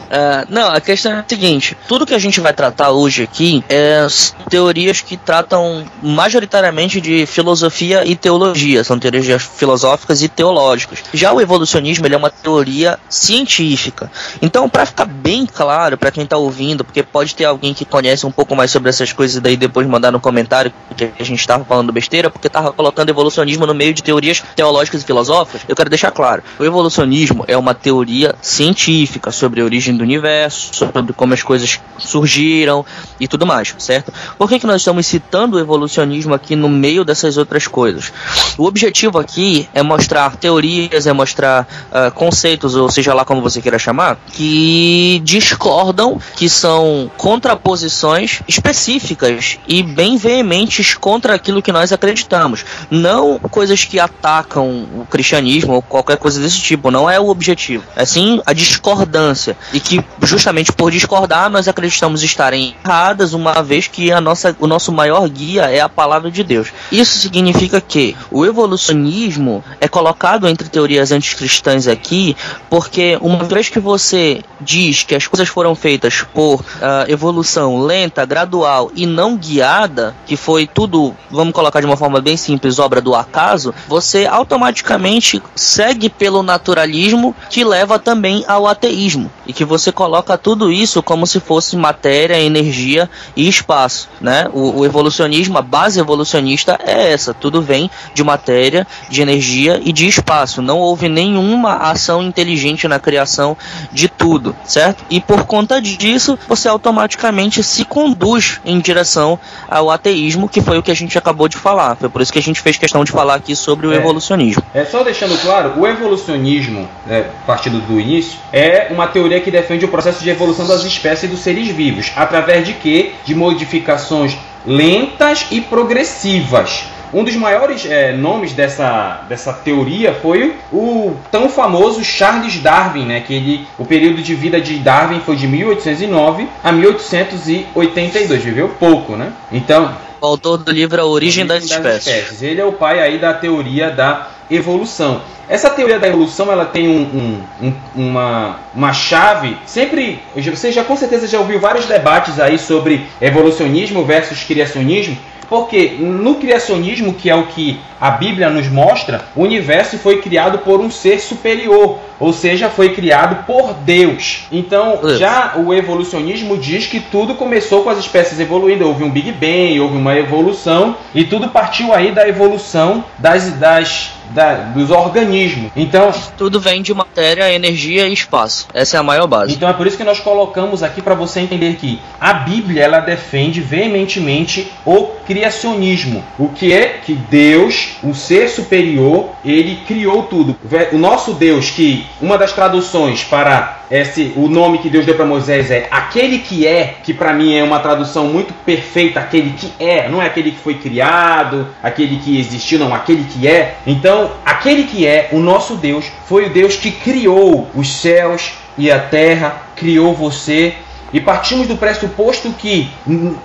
Uh, 0.06 0.46
não, 0.50 0.72
a 0.72 0.80
questão 0.80 1.12
é 1.12 1.18
a 1.20 1.24
seguinte: 1.26 1.76
tudo 1.86 2.04
que 2.04 2.14
a 2.14 2.18
gente 2.18 2.40
vai 2.40 2.52
tratar 2.52 2.90
hoje 2.90 3.22
aqui 3.22 3.64
é 3.68 4.04
teorias 4.48 5.00
que 5.00 5.16
tratam 5.16 5.84
majoritariamente 6.02 7.00
de 7.00 7.24
filosofia 7.26 8.04
e 8.04 8.16
teologia, 8.16 8.82
são 8.82 8.98
teorias 8.98 9.42
filosóficas 9.42 10.22
e 10.22 10.28
teológicas. 10.28 11.04
Já 11.14 11.32
o 11.32 11.40
evolucionismo 11.40 12.06
é 12.06 12.16
uma 12.16 12.30
teoria 12.30 12.98
científica. 13.08 14.10
Então, 14.42 14.68
para 14.68 14.86
ficar 14.86 15.04
bem 15.04 15.46
claro 15.46 15.96
para 15.96 16.10
quem 16.10 16.24
está 16.24 16.36
ouvindo, 16.36 16.84
porque 16.84 17.02
pode 17.02 17.34
ter 17.34 17.44
alguém 17.44 17.74
que 17.74 17.84
conhece 17.84 18.26
um 18.26 18.32
pouco 18.32 18.55
mais 18.56 18.70
sobre 18.70 18.88
essas 18.88 19.12
coisas 19.12 19.36
e 19.36 19.40
daí 19.40 19.56
depois 19.56 19.86
mandar 19.86 20.10
no 20.10 20.18
comentário 20.18 20.72
que 20.96 21.12
a 21.18 21.24
gente 21.24 21.38
estava 21.38 21.64
falando 21.64 21.92
besteira, 21.92 22.30
porque 22.30 22.46
estava 22.46 22.72
colocando 22.72 23.10
evolucionismo 23.10 23.66
no 23.66 23.74
meio 23.74 23.92
de 23.92 24.02
teorias 24.02 24.42
teológicas 24.54 25.02
e 25.02 25.04
filosóficas. 25.04 25.62
Eu 25.68 25.76
quero 25.76 25.90
deixar 25.90 26.10
claro: 26.10 26.42
o 26.58 26.64
evolucionismo 26.64 27.44
é 27.46 27.56
uma 27.56 27.74
teoria 27.74 28.34
científica 28.40 29.30
sobre 29.30 29.60
a 29.60 29.64
origem 29.64 29.96
do 29.96 30.02
universo, 30.02 30.74
sobre 30.74 31.12
como 31.12 31.34
as 31.34 31.42
coisas 31.42 31.80
surgiram 31.98 32.84
e 33.20 33.28
tudo 33.28 33.46
mais, 33.46 33.74
certo? 33.78 34.12
Por 34.38 34.48
que, 34.48 34.58
que 34.58 34.66
nós 34.66 34.80
estamos 34.80 35.06
citando 35.06 35.56
o 35.56 35.60
evolucionismo 35.60 36.34
aqui 36.34 36.56
no 36.56 36.68
meio 36.68 37.04
dessas 37.04 37.36
outras 37.36 37.66
coisas? 37.66 38.12
O 38.56 38.64
objetivo 38.64 39.18
aqui 39.18 39.68
é 39.74 39.82
mostrar 39.82 40.36
teorias, 40.36 41.06
é 41.06 41.12
mostrar 41.12 41.66
uh, 41.90 42.10
conceitos, 42.12 42.74
ou 42.74 42.90
seja 42.90 43.12
lá 43.12 43.24
como 43.24 43.40
você 43.42 43.60
queira 43.60 43.78
chamar, 43.78 44.18
que 44.32 45.20
discordam, 45.24 46.20
que 46.36 46.48
são 46.48 47.10
contraposições 47.16 48.40
específicas 48.48 49.58
e 49.66 49.82
bem 49.82 50.16
veementes 50.16 50.94
contra 50.94 51.34
aquilo 51.34 51.62
que 51.62 51.72
nós 51.72 51.92
acreditamos. 51.92 52.64
Não 52.90 53.38
coisas 53.38 53.84
que 53.84 53.98
atacam 53.98 54.86
o 54.94 55.06
cristianismo 55.08 55.74
ou 55.74 55.82
qualquer 55.82 56.16
coisa 56.16 56.40
desse 56.40 56.60
tipo, 56.60 56.90
não 56.90 57.08
é 57.08 57.18
o 57.18 57.28
objetivo. 57.28 57.84
É 57.94 58.04
sim 58.04 58.40
a 58.46 58.52
discordância. 58.52 59.56
E 59.72 59.80
que 59.80 60.04
justamente 60.22 60.72
por 60.72 60.90
discordar 60.90 61.50
nós 61.50 61.68
acreditamos 61.68 62.22
estarem 62.22 62.76
erradas, 62.84 63.32
uma 63.32 63.62
vez 63.62 63.86
que 63.86 64.12
a 64.12 64.20
nossa, 64.20 64.56
o 64.60 64.66
nosso 64.66 64.92
maior 64.92 65.28
guia 65.28 65.70
é 65.70 65.80
a 65.80 65.88
palavra 65.88 66.30
de 66.30 66.42
Deus. 66.42 66.68
Isso 66.90 67.18
significa 67.18 67.80
que 67.80 68.16
o 68.30 68.44
evolucionismo 68.44 69.64
é 69.80 69.88
colocado 69.88 70.48
entre 70.48 70.68
teorias 70.68 71.12
anticristãs 71.12 71.86
aqui, 71.86 72.36
porque 72.68 73.18
uma 73.20 73.44
vez 73.44 73.68
que 73.68 73.80
você 73.80 74.42
diz 74.60 75.02
que 75.02 75.14
as 75.14 75.26
coisas 75.26 75.48
foram 75.48 75.74
feitas 75.74 76.24
por 76.34 76.60
uh, 76.60 76.64
evolução 77.08 77.78
lenta, 77.80 78.26
gradual 78.36 78.92
e 78.94 79.06
não 79.06 79.34
guiada, 79.34 80.14
que 80.26 80.36
foi 80.36 80.66
tudo, 80.66 81.16
vamos 81.30 81.54
colocar 81.54 81.80
de 81.80 81.86
uma 81.86 81.96
forma 81.96 82.20
bem 82.20 82.36
simples, 82.36 82.78
obra 82.78 83.00
do 83.00 83.14
acaso, 83.14 83.74
você 83.88 84.26
automaticamente 84.26 85.42
segue 85.54 86.10
pelo 86.10 86.42
naturalismo 86.42 87.34
que 87.48 87.64
leva 87.64 87.98
também 87.98 88.44
ao 88.46 88.66
ateísmo 88.66 89.30
e 89.46 89.54
que 89.54 89.64
você 89.64 89.90
coloca 89.90 90.36
tudo 90.36 90.70
isso 90.70 91.02
como 91.02 91.26
se 91.26 91.40
fosse 91.40 91.78
matéria, 91.78 92.38
energia 92.38 93.08
e 93.34 93.48
espaço, 93.48 94.10
né? 94.20 94.50
O, 94.52 94.80
o 94.80 94.84
evolucionismo, 94.84 95.56
a 95.56 95.62
base 95.62 95.98
evolucionista 95.98 96.78
é 96.84 97.12
essa, 97.12 97.32
tudo 97.32 97.62
vem 97.62 97.90
de 98.12 98.22
matéria, 98.22 98.86
de 99.08 99.22
energia 99.22 99.80
e 99.82 99.92
de 99.92 100.06
espaço. 100.06 100.60
Não 100.60 100.78
houve 100.78 101.08
nenhuma 101.08 101.76
ação 101.76 102.22
inteligente 102.22 102.86
na 102.86 102.98
criação 102.98 103.56
de 103.90 104.08
tudo, 104.08 104.54
certo? 104.64 105.04
E 105.08 105.22
por 105.22 105.44
conta 105.44 105.80
disso, 105.80 106.38
você 106.46 106.68
automaticamente 106.68 107.62
se 107.62 107.82
conduz 107.84 108.25
induz 108.26 108.60
em 108.64 108.80
direção 108.80 109.38
ao 109.68 109.90
ateísmo, 109.90 110.48
que 110.48 110.60
foi 110.60 110.78
o 110.78 110.82
que 110.82 110.90
a 110.90 110.94
gente 110.94 111.16
acabou 111.16 111.48
de 111.48 111.56
falar. 111.56 111.94
Foi 111.96 112.08
por 112.08 112.20
isso 112.20 112.32
que 112.32 112.38
a 112.38 112.42
gente 112.42 112.60
fez 112.60 112.76
questão 112.76 113.04
de 113.04 113.12
falar 113.12 113.36
aqui 113.36 113.54
sobre 113.54 113.86
o 113.86 113.92
é, 113.92 113.96
evolucionismo. 113.96 114.62
É 114.74 114.84
só 114.84 115.02
deixando 115.04 115.40
claro, 115.40 115.74
o 115.78 115.86
evolucionismo, 115.86 116.88
é, 117.08 117.26
partindo 117.46 117.80
do 117.86 118.00
início, 118.00 118.38
é 118.52 118.88
uma 118.90 119.06
teoria 119.06 119.40
que 119.40 119.50
defende 119.50 119.84
o 119.84 119.88
processo 119.88 120.22
de 120.22 120.30
evolução 120.30 120.66
das 120.66 120.82
espécies 120.84 121.24
e 121.24 121.28
dos 121.28 121.40
seres 121.40 121.68
vivos, 121.68 122.12
através 122.16 122.66
de 122.66 122.72
quê? 122.74 123.12
De 123.24 123.34
modificações 123.34 124.36
lentas 124.66 125.46
e 125.50 125.60
progressivas 125.60 126.95
um 127.12 127.24
dos 127.24 127.34
maiores 127.36 127.86
é, 127.86 128.12
nomes 128.12 128.52
dessa, 128.52 129.24
dessa 129.28 129.52
teoria 129.52 130.14
foi 130.14 130.56
o 130.72 131.14
tão 131.30 131.48
famoso 131.48 132.04
Charles 132.04 132.58
Darwin, 132.58 133.04
né? 133.04 133.20
Que 133.20 133.34
ele, 133.34 133.66
o 133.78 133.84
período 133.84 134.22
de 134.22 134.34
vida 134.34 134.60
de 134.60 134.78
Darwin 134.78 135.20
foi 135.20 135.36
de 135.36 135.46
1809 135.46 136.48
a 136.62 136.72
1882, 136.72 138.42
viveu 138.42 138.68
pouco, 138.68 139.16
né? 139.16 139.32
Então, 139.50 139.94
o 140.20 140.26
autor 140.26 140.58
do 140.58 140.72
livro 140.72 140.98
é 140.98 141.02
A 141.02 141.06
Origem, 141.06 141.46
das, 141.46 141.62
das 141.62 141.70
espécies. 141.70 142.06
espécies. 142.06 142.42
Ele 142.42 142.60
é 142.60 142.64
o 142.64 142.72
pai 142.72 143.00
aí 143.00 143.18
da 143.18 143.34
teoria 143.34 143.90
da 143.90 144.28
evolução. 144.50 145.20
Essa 145.48 145.70
teoria 145.70 145.98
da 145.98 146.08
evolução 146.08 146.50
ela 146.50 146.64
tem 146.64 146.88
um, 146.88 147.02
um, 147.02 147.66
um, 147.68 148.08
uma, 148.08 148.58
uma 148.74 148.92
chave. 148.92 149.56
Sempre, 149.64 150.20
você 150.34 150.72
já 150.72 150.82
com 150.82 150.96
certeza 150.96 151.28
já 151.28 151.38
ouviu 151.38 151.60
vários 151.60 151.86
debates 151.86 152.40
aí 152.40 152.58
sobre 152.58 153.06
evolucionismo 153.20 154.04
versus 154.04 154.42
criacionismo. 154.42 155.16
Porque 155.48 155.96
no 156.00 156.36
criacionismo, 156.36 157.14
que 157.14 157.30
é 157.30 157.34
o 157.34 157.46
que 157.46 157.78
a 158.00 158.10
Bíblia 158.10 158.50
nos 158.50 158.68
mostra, 158.68 159.24
o 159.34 159.42
universo 159.42 159.98
foi 159.98 160.20
criado 160.20 160.58
por 160.58 160.80
um 160.80 160.90
ser 160.90 161.20
superior, 161.20 161.98
ou 162.18 162.32
seja, 162.32 162.68
foi 162.68 162.94
criado 162.94 163.44
por 163.44 163.74
Deus. 163.74 164.44
Então, 164.50 165.00
já 165.18 165.54
o 165.56 165.72
evolucionismo 165.72 166.56
diz 166.56 166.86
que 166.86 167.00
tudo 167.00 167.34
começou 167.34 167.82
com 167.82 167.90
as 167.90 167.98
espécies 167.98 168.40
evoluindo, 168.40 168.86
houve 168.86 169.04
um 169.04 169.10
Big 169.10 169.32
Bang, 169.32 169.80
houve 169.80 169.96
uma 169.96 170.16
evolução, 170.16 170.96
e 171.14 171.24
tudo 171.24 171.48
partiu 171.48 171.92
aí 171.92 172.12
da 172.12 172.28
evolução 172.28 173.04
das, 173.18 173.50
das 173.52 174.16
da, 174.30 174.54
dos 174.54 174.90
organismos. 174.90 175.70
Então, 175.76 176.12
tudo 176.36 176.60
vem 176.60 176.82
de 176.82 176.92
matéria, 176.94 177.52
energia 177.52 178.08
e 178.08 178.12
espaço. 178.12 178.66
Essa 178.72 178.96
é 178.96 179.00
a 179.00 179.02
maior 179.02 179.26
base. 179.26 179.54
Então 179.54 179.68
é 179.68 179.72
por 179.72 179.86
isso 179.86 179.96
que 179.96 180.04
nós 180.04 180.20
colocamos 180.20 180.82
aqui 180.82 181.00
para 181.00 181.14
você 181.14 181.40
entender 181.40 181.76
que 181.76 182.00
a 182.20 182.32
Bíblia 182.32 182.84
ela 182.84 183.00
defende 183.00 183.60
veementemente 183.60 184.72
o 184.84 185.06
criacionismo, 185.26 186.24
o 186.38 186.48
que 186.48 186.72
é 186.72 187.00
que 187.04 187.14
Deus, 187.14 187.96
o 188.02 188.14
ser 188.14 188.48
superior, 188.48 189.30
ele 189.44 189.80
criou 189.86 190.24
tudo. 190.24 190.56
O 190.92 190.98
nosso 190.98 191.32
Deus 191.32 191.70
que 191.70 192.05
uma 192.20 192.38
das 192.38 192.52
traduções 192.52 193.22
para 193.24 193.80
esse 193.90 194.32
o 194.36 194.48
nome 194.48 194.78
que 194.78 194.90
Deus 194.90 195.06
deu 195.06 195.14
para 195.14 195.24
Moisés 195.24 195.70
é 195.70 195.86
aquele 195.90 196.38
que 196.38 196.66
é, 196.66 196.96
que 197.02 197.14
para 197.14 197.32
mim 197.32 197.54
é 197.54 197.62
uma 197.62 197.78
tradução 197.78 198.26
muito 198.26 198.52
perfeita, 198.64 199.20
aquele 199.20 199.50
que 199.50 199.72
é, 199.78 200.08
não 200.08 200.20
é 200.20 200.26
aquele 200.26 200.50
que 200.50 200.58
foi 200.58 200.74
criado, 200.74 201.68
aquele 201.82 202.16
que 202.16 202.38
existiu, 202.38 202.78
não, 202.78 202.94
aquele 202.94 203.24
que 203.24 203.46
é. 203.46 203.76
Então, 203.86 204.32
aquele 204.44 204.84
que 204.84 205.06
é, 205.06 205.28
o 205.32 205.38
nosso 205.38 205.76
Deus, 205.76 206.06
foi 206.26 206.46
o 206.46 206.50
Deus 206.50 206.76
que 206.76 206.90
criou 206.90 207.70
os 207.74 207.92
céus 207.92 208.54
e 208.78 208.90
a 208.90 208.98
terra, 208.98 209.62
criou 209.74 210.14
você, 210.14 210.74
e 211.12 211.20
partimos 211.20 211.66
do 211.66 211.76
pressuposto 211.76 212.50
que 212.50 212.90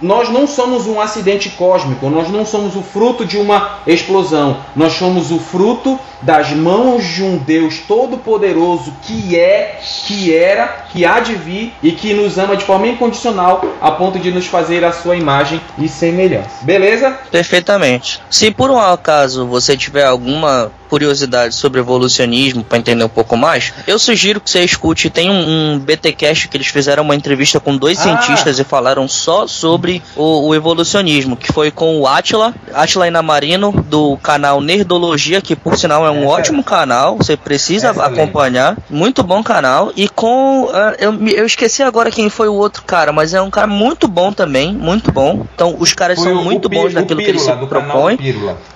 nós 0.02 0.30
não 0.30 0.48
somos 0.48 0.88
um 0.88 1.00
acidente 1.00 1.50
cósmico, 1.50 2.10
nós 2.10 2.30
não 2.30 2.46
somos 2.46 2.76
o 2.76 2.82
fruto 2.82 3.26
de 3.26 3.38
uma 3.38 3.80
explosão, 3.86 4.58
nós 4.76 4.94
somos 4.94 5.32
o 5.32 5.40
fruto 5.40 6.00
das 6.22 6.52
mãos 6.52 7.04
de 7.06 7.24
um 7.24 7.38
Deus 7.38 7.80
todo-poderoso 7.88 8.94
que 9.04 9.38
é, 9.38 9.80
que 10.06 10.36
era, 10.36 10.86
que 10.92 11.06
há 11.06 11.20
de 11.20 11.34
vir 11.34 11.74
e 11.82 11.92
que 11.92 12.14
nos 12.14 12.38
ama 12.38 12.56
de 12.56 12.64
forma 12.64 12.88
incondicional 12.88 13.64
a 13.82 13.92
ponto 13.92 14.20
de 14.20 14.32
nos 14.32 14.46
fazer 14.46 14.84
a 14.84 14.92
sua 14.92 15.16
imagem 15.16 15.60
e 15.78 15.88
semelhança. 15.88 16.64
Beleza? 16.64 17.18
Perfeitamente. 17.32 18.22
Se 18.30 18.52
por 18.52 18.70
um 18.70 18.80
acaso 18.80 19.48
você 19.48 19.76
tiver 19.76 20.06
alguma 20.06 20.72
curiosidade 20.92 21.56
sobre 21.56 21.80
evolucionismo 21.80 22.66
para 22.66 22.78
entender 22.78 23.06
um 23.06 23.10
pouco 23.10 23.38
mais, 23.38 23.74
eu 23.88 23.98
sugiro 23.98 24.42
que 24.42 24.50
você 24.50 24.62
escute. 24.62 25.10
Tem 25.10 25.30
um, 25.30 25.76
um 25.76 25.80
BTcast 25.80 26.50
que 26.50 26.58
eles 26.58 26.68
fizeram 26.68 27.02
uma 27.04 27.16
entrevista 27.16 27.62
com 27.62 27.78
dois 27.78 27.98
ah. 28.00 28.04
cientistas 28.04 28.60
e 28.60 28.66
falaram 28.66 29.08
só 29.08 29.48
sobre 29.48 30.04
o, 30.18 30.50
o, 30.50 30.54
evolucionismo, 30.54 31.38
que 31.38 31.54
foi 31.54 31.72
com 31.72 31.98
o 32.02 32.06
Atila, 32.06 32.54
Atila 32.74 33.08
Inamarino 33.08 33.72
do 33.88 34.18
canal 34.18 34.60
Nerdologia, 34.60 35.40
que 35.40 35.56
por 35.56 35.78
sinal 35.78 36.06
é 36.06 36.12
um 36.12 36.28
ótimo 36.28 36.62
canal. 36.62 37.16
Você 37.16 37.38
precisa 37.38 37.92
acompanhar, 37.92 38.78
muito 38.90 39.24
bom 39.24 39.42
canal. 39.42 39.94
E 39.96 40.10
com 40.10 40.66
uh, 40.66 40.72
eu, 41.00 41.14
eu 41.30 41.46
esqueci 41.46 41.82
agora 41.82 42.12
quem 42.12 42.30
foi 42.30 42.50
o 42.50 42.54
outro 42.54 42.84
cara, 42.84 43.14
mas 43.14 43.34
é 43.34 43.42
um 43.42 43.50
cara 43.50 43.68
muito 43.68 44.10
bom 44.10 44.34
também, 44.34 44.74
muito 44.74 45.10
bom. 45.10 45.46
Então 45.56 45.78
os 45.80 45.94
caras 45.94 46.20
foi 46.20 46.28
são 46.28 46.42
o, 46.42 46.44
muito 46.44 46.66
o 46.66 46.70
bons 46.70 46.94
naquilo 46.94 47.22
que 47.22 47.30
eles 47.30 47.44
se 47.44 47.52
propõem. 47.68 48.20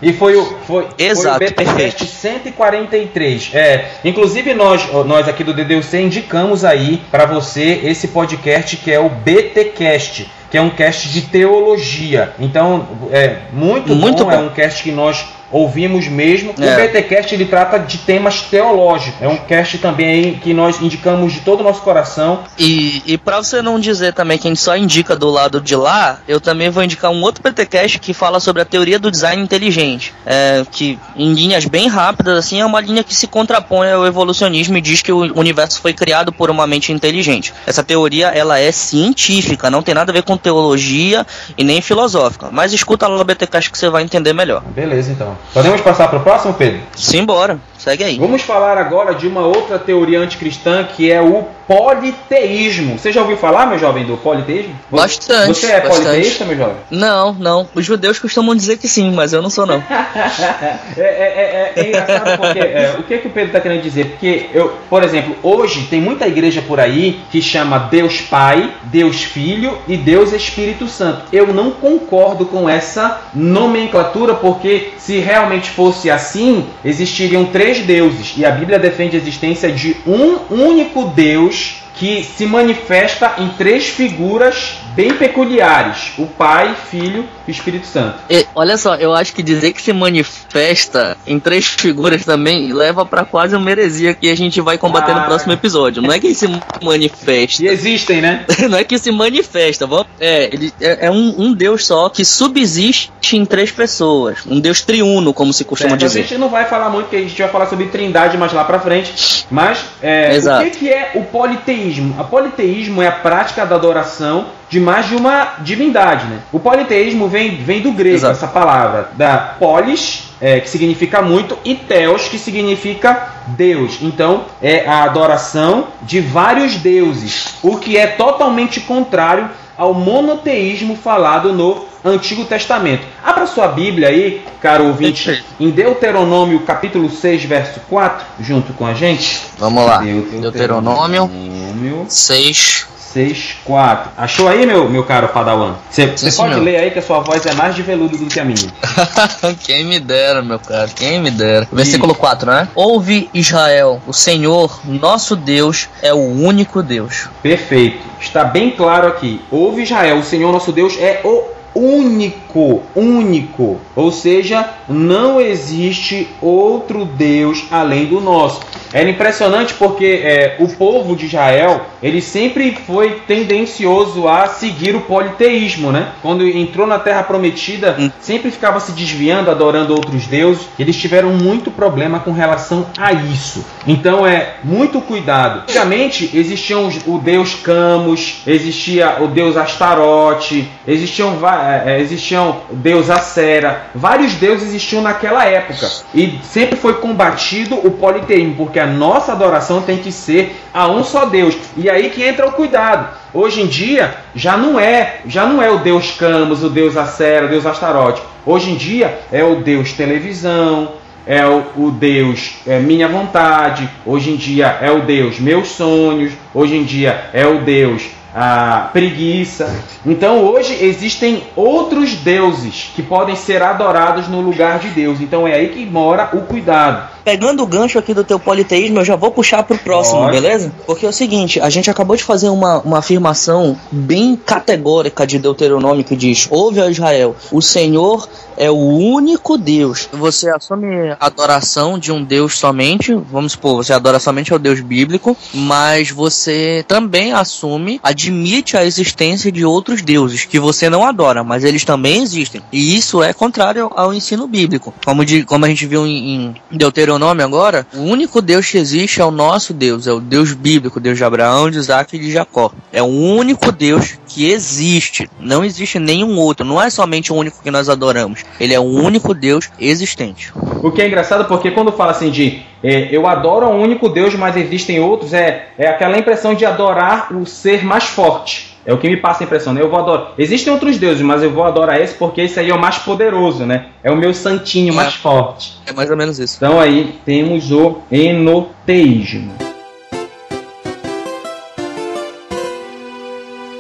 E 0.02 0.14
foi 0.14 0.38
o 0.38 0.46
foi, 0.66 0.88
Exato, 0.98 1.40
foi 1.40 1.48
o 1.48 1.54
perfeito. 1.54 2.05
143. 2.06 3.52
É, 3.54 3.86
inclusive 4.04 4.54
nós, 4.54 4.88
nós 5.06 5.28
aqui 5.28 5.44
do 5.44 5.54
DDUC 5.54 5.98
indicamos 5.98 6.64
aí 6.64 7.02
para 7.12 7.26
você 7.26 7.82
esse 7.84 8.10
podcast 8.10 8.78
que 8.78 8.92
é 8.92 9.00
o 9.00 9.10
BTcast, 9.10 10.30
que 10.50 10.58
é 10.58 10.62
um 10.62 10.70
cast 10.70 11.10
de 11.10 11.22
teologia. 11.24 12.34
Então, 12.40 12.88
é 13.12 13.38
muito, 13.52 13.96
muito 13.96 14.24
bom, 14.24 14.30
bom. 14.30 14.32
é 14.32 14.38
um 14.38 14.50
cast 14.50 14.84
que 14.84 14.92
nós 14.92 15.26
ouvimos 15.56 16.08
mesmo. 16.08 16.54
É. 16.60 16.74
O 16.74 16.88
BTcast 16.88 17.34
ele 17.34 17.46
trata 17.46 17.80
de 17.80 18.00
temas 18.00 18.42
teológicos. 18.42 19.22
É 19.22 19.28
um 19.28 19.38
cast 19.38 19.78
também 19.78 20.34
que 20.36 20.54
nós 20.54 20.82
indicamos 20.82 21.32
de 21.32 21.40
todo 21.40 21.62
o 21.62 21.64
nosso 21.64 21.82
coração. 21.82 22.44
E, 22.60 23.02
e 23.06 23.18
para 23.18 23.38
você 23.38 23.62
não 23.62 23.80
dizer 23.80 24.14
também 24.14 24.38
que 24.38 24.48
a 24.48 24.52
gente 24.52 24.60
só 24.60 24.76
indica 24.76 25.16
do 25.16 25.30
lado 25.30 25.62
de 25.62 25.76
lá, 25.76 26.20
eu 26.28 26.42
também 26.42 26.70
vou 26.70 26.84
indicar 26.84 27.10
um 27.10 27.22
outro 27.22 27.42
BTcast 27.42 28.00
que 28.00 28.14
fala 28.14 28.40
sobre 28.40 28.62
a 28.62 28.66
teoria 28.66 29.00
do 29.00 29.10
design 29.10 29.42
inteligente. 29.42 30.14
É, 30.26 30.66
que 30.70 31.00
em 31.16 31.34
linhas 31.34 31.66
bem 31.66 31.88
rápidas, 31.88 32.38
assim, 32.38 32.60
é 32.60 32.66
uma 32.66 32.82
linha 32.82 33.04
que 33.04 33.16
se 33.16 33.28
contrapõe 33.28 33.90
ao 33.92 34.06
evolucionismo 34.06 34.78
e 34.78 34.82
diz 34.82 35.02
que 35.02 35.12
o 35.12 35.40
universo 35.40 35.80
foi 35.80 35.94
criado 35.94 36.34
por 36.34 36.50
uma 36.50 36.68
mente 36.68 36.92
inteligente. 36.92 37.54
Essa 37.66 37.84
teoria 37.84 38.28
ela 38.28 38.60
é 38.60 38.72
científica, 38.72 39.70
não 39.70 39.82
tem 39.82 39.96
nada 39.96 40.12
a 40.12 40.14
ver 40.14 40.24
com 40.24 40.36
teologia 40.36 41.26
e 41.58 41.64
nem 41.64 41.82
filosófica. 41.82 42.50
Mas 42.52 42.74
escuta 42.74 43.08
lá 43.08 43.18
no 43.18 43.24
BTcast 43.24 43.72
que 43.72 43.78
você 43.78 43.90
vai 43.90 44.04
entender 44.04 44.34
melhor. 44.34 44.62
Beleza, 44.62 45.12
então. 45.12 45.38
Podemos 45.54 45.82
passar 45.82 46.08
para 46.10 46.20
o 46.20 46.24
próximo, 46.24 46.54
Pedro? 46.54 46.82
Simbora. 46.96 47.60
Segue 47.78 48.04
aí. 48.04 48.18
Vamos 48.20 48.42
falar 48.42 48.78
agora 48.78 49.16
de 49.16 49.28
uma 49.28 49.42
outra 49.46 49.80
teoria 49.80 50.20
anticristã 50.20 50.84
que 50.84 51.12
é 51.12 51.22
o 51.22 51.48
politeísmo. 51.68 52.98
Você 52.98 53.12
já 53.12 53.22
ouviu 53.22 53.38
falar, 53.38 53.66
meu 53.66 53.80
jovem, 53.80 54.06
do 54.06 54.18
politeísmo? 54.18 54.76
Bastante. 54.90 55.48
Você 55.48 55.72
é 55.72 55.82
bastante. 55.82 56.04
politeísta, 56.04 56.46
meu 56.46 56.58
jovem? 56.58 56.76
Não, 56.92 57.34
não. 57.34 57.68
Os 57.74 57.86
judeus 57.86 58.20
costumam 58.20 58.56
dizer 58.56 58.78
que 58.78 58.88
sim, 58.88 59.12
mas 59.12 59.34
eu 59.34 59.42
não 59.42 59.50
sou, 59.50 59.66
não. 59.66 59.84
é, 59.90 61.02
é, 61.02 61.04
é, 61.06 61.74
é, 61.76 61.88
engraçado 61.88 62.38
porque. 62.38 62.60
É, 62.60 62.96
o 63.00 63.04
que, 63.04 63.14
é 63.14 63.18
que 63.18 63.28
o 63.28 63.32
Pedro 63.32 63.48
está 63.48 63.60
querendo 63.60 63.82
dizer? 63.82 64.06
Porque, 64.12 64.50
eu, 64.54 64.76
por 64.90 65.04
exemplo, 65.04 65.36
hoje 65.42 65.88
tem 65.90 66.00
muita 66.00 66.28
igreja 66.28 66.62
por 66.62 66.80
aí 66.80 67.22
que 67.32 67.42
chama 67.42 67.80
Deus 67.80 68.22
Pai, 68.22 68.72
Deus 68.84 69.24
Filho 69.24 69.78
e 69.88 69.98
Deus 69.98 70.34
Espírito 70.34 70.88
Santo. 70.88 71.24
Eu 71.32 71.54
não 71.54 71.72
concordo 71.72 72.46
com 72.46 72.70
essa 72.70 73.22
nomenclatura, 73.34 74.36
porque 74.36 74.94
se 74.98 75.18
realmente 75.20 75.70
fosse 75.72 76.12
assim, 76.12 76.68
existiriam 76.84 77.46
três 77.46 77.80
deuses 77.80 78.34
e 78.38 78.46
a 78.46 78.52
Bíblia 78.52 78.78
defende 78.78 79.16
a 79.16 79.20
existência 79.20 79.72
de 79.72 79.98
um 80.06 80.38
único 80.50 81.06
Deus 81.06 81.55
que 81.96 82.24
se 82.24 82.46
manifesta 82.46 83.34
em 83.38 83.50
três 83.50 83.88
figuras 83.88 84.78
bem 84.96 85.14
peculiares: 85.14 86.14
o 86.18 86.26
Pai, 86.26 86.76
Filho 86.90 87.26
e 87.48 87.52
Espírito 87.52 87.86
Santo. 87.86 88.18
E, 88.30 88.46
olha 88.56 88.78
só, 88.78 88.96
eu 88.96 89.14
acho 89.14 89.34
que 89.34 89.44
dizer 89.44 89.74
que 89.74 89.82
se 89.82 89.94
manifesta 89.94 91.18
em 91.28 91.40
três 91.40 91.66
figuras 91.66 92.26
também 92.26 92.74
leva 92.74 93.06
para 93.06 93.24
quase 93.24 93.56
uma 93.56 93.70
heresia 93.70 94.14
que 94.14 94.30
a 94.30 94.36
gente 94.36 94.60
vai 94.62 94.78
combater 94.78 95.12
ah. 95.12 95.22
no 95.22 95.26
próximo 95.26 95.54
episódio. 95.54 96.02
Não 96.02 96.12
é 96.12 96.20
que 96.20 96.34
se 96.34 96.48
manifesta. 96.82 97.64
E 97.64 97.68
existem, 97.68 98.22
né? 98.22 98.46
Não 98.70 98.78
é 98.78 98.84
que 98.84 98.98
se 98.98 99.12
manifesta. 99.12 99.88
É, 100.20 100.46
ele 100.52 100.74
é, 100.82 101.08
é 101.08 101.12
um, 101.12 101.36
um, 101.38 101.54
Deus 101.54 101.86
só 101.86 102.10
que 102.10 102.26
subsiste 102.26 103.12
em 103.34 103.46
três 103.46 103.72
pessoas. 103.72 104.40
Um 104.46 104.60
Deus 104.60 104.82
triuno, 104.82 105.34
como 105.34 105.54
se 105.54 105.64
costuma 105.64 105.92
certo, 105.92 106.02
dizer. 106.02 106.20
A 106.20 106.24
gente 106.24 106.38
não 106.38 106.50
vai 106.50 106.66
falar 106.66 106.90
muito, 106.90 107.06
porque 107.06 107.18
a 107.18 107.22
gente 107.22 107.42
vai 107.42 107.52
falar 107.52 107.68
sobre 107.68 107.86
trindade 107.88 108.38
mais 108.38 108.54
lá 108.54 108.64
para 108.64 108.80
frente. 108.80 109.46
Mas 109.52 109.86
é, 110.02 110.38
o 110.38 110.64
que, 110.64 110.70
que 110.72 110.90
é 110.90 111.12
o 111.16 111.24
politeísmo? 111.24 111.85
A 112.18 112.24
politeísmo 112.24 113.02
é 113.02 113.08
a 113.08 113.12
prática 113.12 113.66
da 113.66 113.76
adoração 113.76 114.48
de 114.70 114.80
mais 114.80 115.08
de 115.08 115.16
uma 115.16 115.56
divindade. 115.60 116.26
Né? 116.28 116.40
O 116.52 116.60
politeísmo 116.60 117.28
vem, 117.28 117.56
vem 117.58 117.82
do 117.82 117.92
grego, 117.92 118.16
Exato. 118.16 118.34
essa 118.34 118.48
palavra, 118.48 119.10
da 119.14 119.38
polis, 119.38 120.34
é, 120.42 120.60
que 120.60 120.70
significa 120.70 121.22
muito, 121.22 121.58
e 121.64 121.76
theos, 121.76 122.28
que 122.28 122.38
significa 122.38 123.30
Deus. 123.48 124.00
Então, 124.02 124.46
é 124.62 124.88
a 124.88 125.04
adoração 125.04 125.88
de 126.02 126.20
vários 126.20 126.76
deuses, 126.76 127.56
o 127.62 127.78
que 127.78 127.98
é 127.98 128.08
totalmente 128.08 128.80
contrário 128.82 129.50
ao 129.78 129.94
monoteísmo 129.94 130.96
falado 130.96 131.52
no 131.52 131.86
Antigo 132.04 132.46
Testamento. 132.46 133.06
Abra 133.24 133.48
sua 133.48 133.68
Bíblia 133.68 134.10
aí, 134.10 134.44
caro 134.62 134.86
ouvinte, 134.86 135.44
em 135.60 135.70
Deuteronômio 135.70 136.60
capítulo 136.62 137.10
6, 137.10 137.44
verso 137.46 137.80
4, 137.90 138.26
junto 138.40 138.74
com 138.74 138.86
a 138.86 138.94
gente. 138.94 139.42
Vamos 139.58 139.86
lá. 139.86 139.98
Deuteronômio, 139.98 141.28
Deuteronômio 141.28 142.06
6, 142.08 142.88
6, 143.16 143.56
4. 143.64 144.12
Achou 144.18 144.50
aí, 144.50 144.66
meu, 144.66 144.90
meu 144.90 145.04
caro 145.06 145.30
Padawan? 145.30 145.76
Você 145.90 146.08
pode 146.36 146.60
ler 146.60 146.76
aí 146.76 146.92
que 146.92 147.00
a 147.00 147.02
sua 147.02 147.22
voz 147.22 147.46
é 147.46 147.54
mais 147.54 147.74
de 147.74 147.82
veludo 147.82 148.18
do 148.18 148.26
que 148.26 148.40
a 148.42 148.44
minha. 148.44 148.70
Quem 149.64 149.86
me 149.86 150.02
dera, 150.02 150.42
meu 150.42 150.60
cara, 150.60 150.90
quem 150.94 151.22
me 151.22 151.32
dera. 151.32 151.66
Versículo 151.72 152.14
4, 152.14 152.52
né? 152.52 152.68
Ouve 152.76 153.30
Israel, 153.34 154.02
o 154.06 154.12
Senhor, 154.12 154.82
nosso 154.84 155.36
Deus, 155.36 155.88
é 156.02 156.14
o 156.14 156.18
único 156.18 156.84
Deus. 156.84 157.30
Perfeito. 157.42 158.15
Está 158.36 158.44
bem 158.44 158.72
claro 158.72 159.08
aqui. 159.08 159.40
Ouve 159.50 159.84
Israel, 159.84 160.18
o 160.18 160.24
Senhor 160.24 160.52
nosso 160.52 160.74
Deus 160.74 160.98
é 161.00 161.22
o 161.24 161.46
único, 161.74 162.84
único. 162.94 163.80
Ou 163.96 164.12
seja, 164.12 164.72
não 164.90 165.40
existe 165.40 166.28
outro 166.42 167.06
Deus 167.06 167.64
além 167.72 168.08
do 168.08 168.20
nosso. 168.20 168.60
Era 168.96 169.10
impressionante 169.10 169.74
porque 169.74 170.22
é, 170.24 170.56
o 170.58 170.70
povo 170.70 171.18
de 171.18 171.26
Israel 171.26 171.86
ele 172.02 172.22
sempre 172.22 172.78
foi 172.88 173.22
tendencioso 173.28 174.26
a 174.26 174.48
seguir 174.48 174.96
o 174.96 175.02
politeísmo, 175.02 175.92
né? 175.92 176.14
Quando 176.22 176.48
entrou 176.48 176.88
na 176.88 176.98
Terra 176.98 177.22
Prometida, 177.22 177.98
hum. 178.00 178.10
sempre 178.22 178.50
ficava 178.52 178.80
se 178.80 178.94
desviando, 178.94 179.52
adorando 179.52 179.94
outros 179.94 180.28
deuses. 180.28 180.70
Eles 180.80 180.96
tiveram 180.96 181.32
muito 181.34 181.70
problema 181.70 182.22
com 182.22 182.32
relação 182.32 182.86
a 182.98 183.12
isso. 183.12 183.66
Então 183.86 184.26
é 184.26 184.56
muito 184.64 185.02
cuidado. 185.02 185.64
Antigamente 185.64 186.32
existiam 186.34 186.90
o 187.06 187.18
deus 187.18 187.54
Camus, 187.54 188.44
existia 188.48 189.18
o 189.22 189.28
deus 189.28 189.58
Astarote, 189.58 190.70
existiam, 190.88 191.38
é, 191.86 192.00
existiam 192.00 192.62
deus 192.72 193.10
Acera, 193.10 193.88
vários 193.94 194.36
deuses 194.36 194.70
existiam 194.70 195.02
naquela 195.02 195.46
época 195.46 195.90
e 196.14 196.40
sempre 196.44 196.78
foi 196.78 196.94
combatido 196.94 197.76
o 197.76 197.92
politeísmo 197.92 198.56
porque 198.56 198.80
a 198.80 198.85
nossa 198.86 199.32
adoração 199.32 199.82
tem 199.82 199.98
que 199.98 200.12
ser 200.12 200.56
a 200.74 200.88
um 200.88 201.04
só 201.04 201.26
Deus. 201.26 201.56
E 201.78 201.90
aí 201.90 202.10
que 202.10 202.24
entra 202.24 202.48
o 202.48 202.52
cuidado. 202.52 203.08
Hoje 203.34 203.62
em 203.62 203.68
dia 203.68 204.16
já 204.34 204.58
não 204.58 204.80
é, 204.80 205.22
já 205.26 205.46
não 205.46 205.62
é 205.62 205.70
o 205.70 205.80
Deus 205.80 206.12
Camus, 206.12 206.64
o 206.64 206.70
Deus 206.70 206.96
Acera, 206.98 207.46
o 207.46 207.50
Deus 207.50 207.66
Astarote. 207.66 208.22
Hoje 208.46 208.72
em 208.72 208.76
dia 208.76 209.20
é 209.32 209.44
o 209.44 209.56
Deus 209.56 209.94
televisão, 209.94 210.94
é 211.26 211.46
o, 211.46 211.64
o 211.76 211.92
Deus 211.92 212.58
é, 212.66 212.80
minha 212.80 213.08
vontade. 213.08 213.90
Hoje 214.06 214.32
em 214.32 214.36
dia 214.36 214.78
é 214.82 214.92
o 214.92 215.02
Deus 215.02 215.40
meus 215.40 215.70
sonhos. 215.70 216.34
Hoje 216.54 216.76
em 216.76 216.84
dia 216.84 217.30
é 217.34 217.46
o 217.46 217.60
Deus 217.60 218.04
a 218.36 218.90
preguiça. 218.92 219.74
Então 220.06 220.44
hoje 220.44 220.84
existem 220.84 221.44
outros 221.56 222.16
deuses 222.16 222.92
que 222.94 223.02
podem 223.02 223.34
ser 223.34 223.64
adorados 223.64 224.28
no 224.28 224.42
lugar 224.42 224.78
de 224.80 224.90
Deus. 224.90 225.22
Então 225.22 225.48
é 225.48 225.54
aí 225.54 225.70
que 225.70 225.86
mora 225.86 226.30
o 226.34 226.42
cuidado 226.42 227.15
pegando 227.26 227.64
o 227.64 227.66
gancho 227.66 227.98
aqui 227.98 228.14
do 228.14 228.24
teu 228.24 228.40
politeísmo, 228.40 229.00
eu 229.00 229.06
já 229.06 229.16
vou 229.16 229.32
puxar 229.32 229.64
pro 229.64 229.78
próximo, 229.80 230.20
Pode. 230.20 230.40
beleza? 230.40 230.72
Porque 230.86 231.08
é 231.08 231.10
o 231.10 231.14
seguinte, 231.14 231.60
a 231.60 231.70
gente 231.72 231.90
acabou 231.90 232.16
de 232.16 232.24
fazer 232.24 232.50
uma, 232.50 232.80
uma 232.82 233.00
afirmação 233.00 233.76
bem 233.92 234.36
categórica 234.36 235.26
de 235.26 235.40
Deuteronômio 235.40 236.04
que 236.04 236.16
diz: 236.16 236.48
Ouve 236.52 236.80
a 236.80 236.90
Israel, 236.90 237.36
o 237.52 237.62
Senhor 237.62 238.30
é 238.56 238.70
o 238.70 238.76
único 238.76 239.58
Deus. 239.58 240.08
Você 240.14 240.50
assume 240.50 241.10
a 241.10 241.18
adoração 241.20 241.98
de 241.98 242.12
um 242.12 242.24
Deus 242.24 242.58
somente, 242.58 243.14
vamos 243.14 243.54
supor, 243.54 243.84
você 243.84 243.92
adora 243.92 244.20
somente 244.20 244.54
ao 244.54 244.60
Deus 244.60 244.80
bíblico, 244.80 245.36
mas 245.54 246.12
você 246.12 246.86
também 246.88 247.34
assume, 247.34 248.00
admite 248.04 248.78
a 248.78 248.86
existência 248.86 249.52
de 249.52 249.66
outros 249.66 250.02
deuses 250.04 250.46
que 250.46 250.60
você 250.60 250.90
não 250.90 251.04
adora, 251.04 251.44
mas 251.44 251.64
eles 251.64 251.84
também 251.84 252.22
existem. 252.22 252.62
E 252.72 252.96
isso 252.96 253.24
é 253.24 253.34
contrário 253.34 253.92
ao 253.96 254.14
ensino 254.14 254.48
bíblico. 254.48 254.94
Como, 255.04 255.26
de, 255.26 255.44
como 255.44 255.66
a 255.66 255.68
gente 255.68 255.88
viu 255.88 256.06
em, 256.06 256.36
em 256.36 256.56
Deuteronômio 256.72 257.15
nome 257.20 257.44
agora, 257.44 257.86
o 257.94 258.02
único 258.02 258.42
Deus 258.42 258.70
que 258.70 258.78
existe 258.78 259.22
é 259.22 259.26
o 259.26 259.32
nosso 259.32 259.74
Deus, 259.74 260.08
é 260.08 260.12
o 260.12 260.20
Deus 260.20 260.54
bíblico, 260.54 261.00
Deus 261.00 261.18
de 261.18 261.24
Abraão, 261.24 261.70
de 261.70 261.78
Isaac 261.78 262.16
e 262.16 262.20
de 262.20 262.32
Jacó. 262.32 262.72
É 262.92 263.02
o 263.02 263.06
único 263.06 263.72
Deus 263.72 264.18
que 264.28 264.50
existe. 264.50 265.30
Não 265.40 265.64
existe 265.64 266.00
nenhum 266.00 266.38
outro. 266.38 266.66
Não 266.66 266.82
é 266.82 266.90
somente 266.90 267.32
o 267.32 267.36
único 267.36 267.62
que 267.62 267.72
nós 267.72 267.90
adoramos. 267.90 268.44
Ele 268.60 268.74
é 268.74 268.80
o 268.80 268.84
único 268.84 269.34
Deus 269.34 269.70
existente. 269.80 270.52
O 270.84 270.92
que 270.92 271.02
é 271.02 271.08
engraçado 271.08 271.46
porque 271.46 271.72
quando 271.72 271.92
fala 271.92 272.12
assim 272.12 272.30
de 272.30 272.64
é, 272.84 273.10
eu 273.12 273.26
adoro 273.26 273.68
um 273.68 273.82
único 273.82 274.08
Deus, 274.08 274.36
mas 274.36 274.56
existem 274.56 275.00
outros, 275.00 275.34
é, 275.34 275.70
é 275.78 275.88
aquela 275.88 276.18
impressão 276.18 276.54
de 276.54 276.66
adorar 276.66 277.34
o 277.36 277.46
ser 277.46 277.84
mais 277.84 278.04
forte. 278.04 278.75
É 278.86 278.94
o 278.94 279.00
que 279.00 279.10
me 279.10 279.18
passa 279.18 279.44
a 279.44 279.46
impressão, 279.46 279.74
né? 279.74 279.82
Eu 279.82 279.90
vou 279.90 279.98
adorar. 280.00 280.34
Existem 280.38 280.72
outros 280.72 281.00
deuses, 281.00 281.24
mas 281.24 281.42
eu 281.42 281.50
vou 281.50 281.64
adorar 281.64 282.00
esse 282.00 282.14
porque 282.14 282.42
esse 282.42 282.60
aí 282.60 282.70
é 282.70 282.74
o 282.74 282.80
mais 282.80 283.00
poderoso, 283.00 283.66
né? 283.66 283.88
É 284.04 284.12
o 284.12 284.16
meu 284.16 284.32
santinho 284.32 284.94
é. 284.94 284.96
mais 284.96 285.16
forte. 285.16 285.74
É 285.88 285.92
mais 285.92 286.12
ou 286.12 286.16
menos 286.16 286.38
isso. 286.38 286.58
Então 286.58 286.80
aí 286.80 287.16
temos 287.26 287.72
o 287.72 288.02
enoteísmo. 288.12 289.56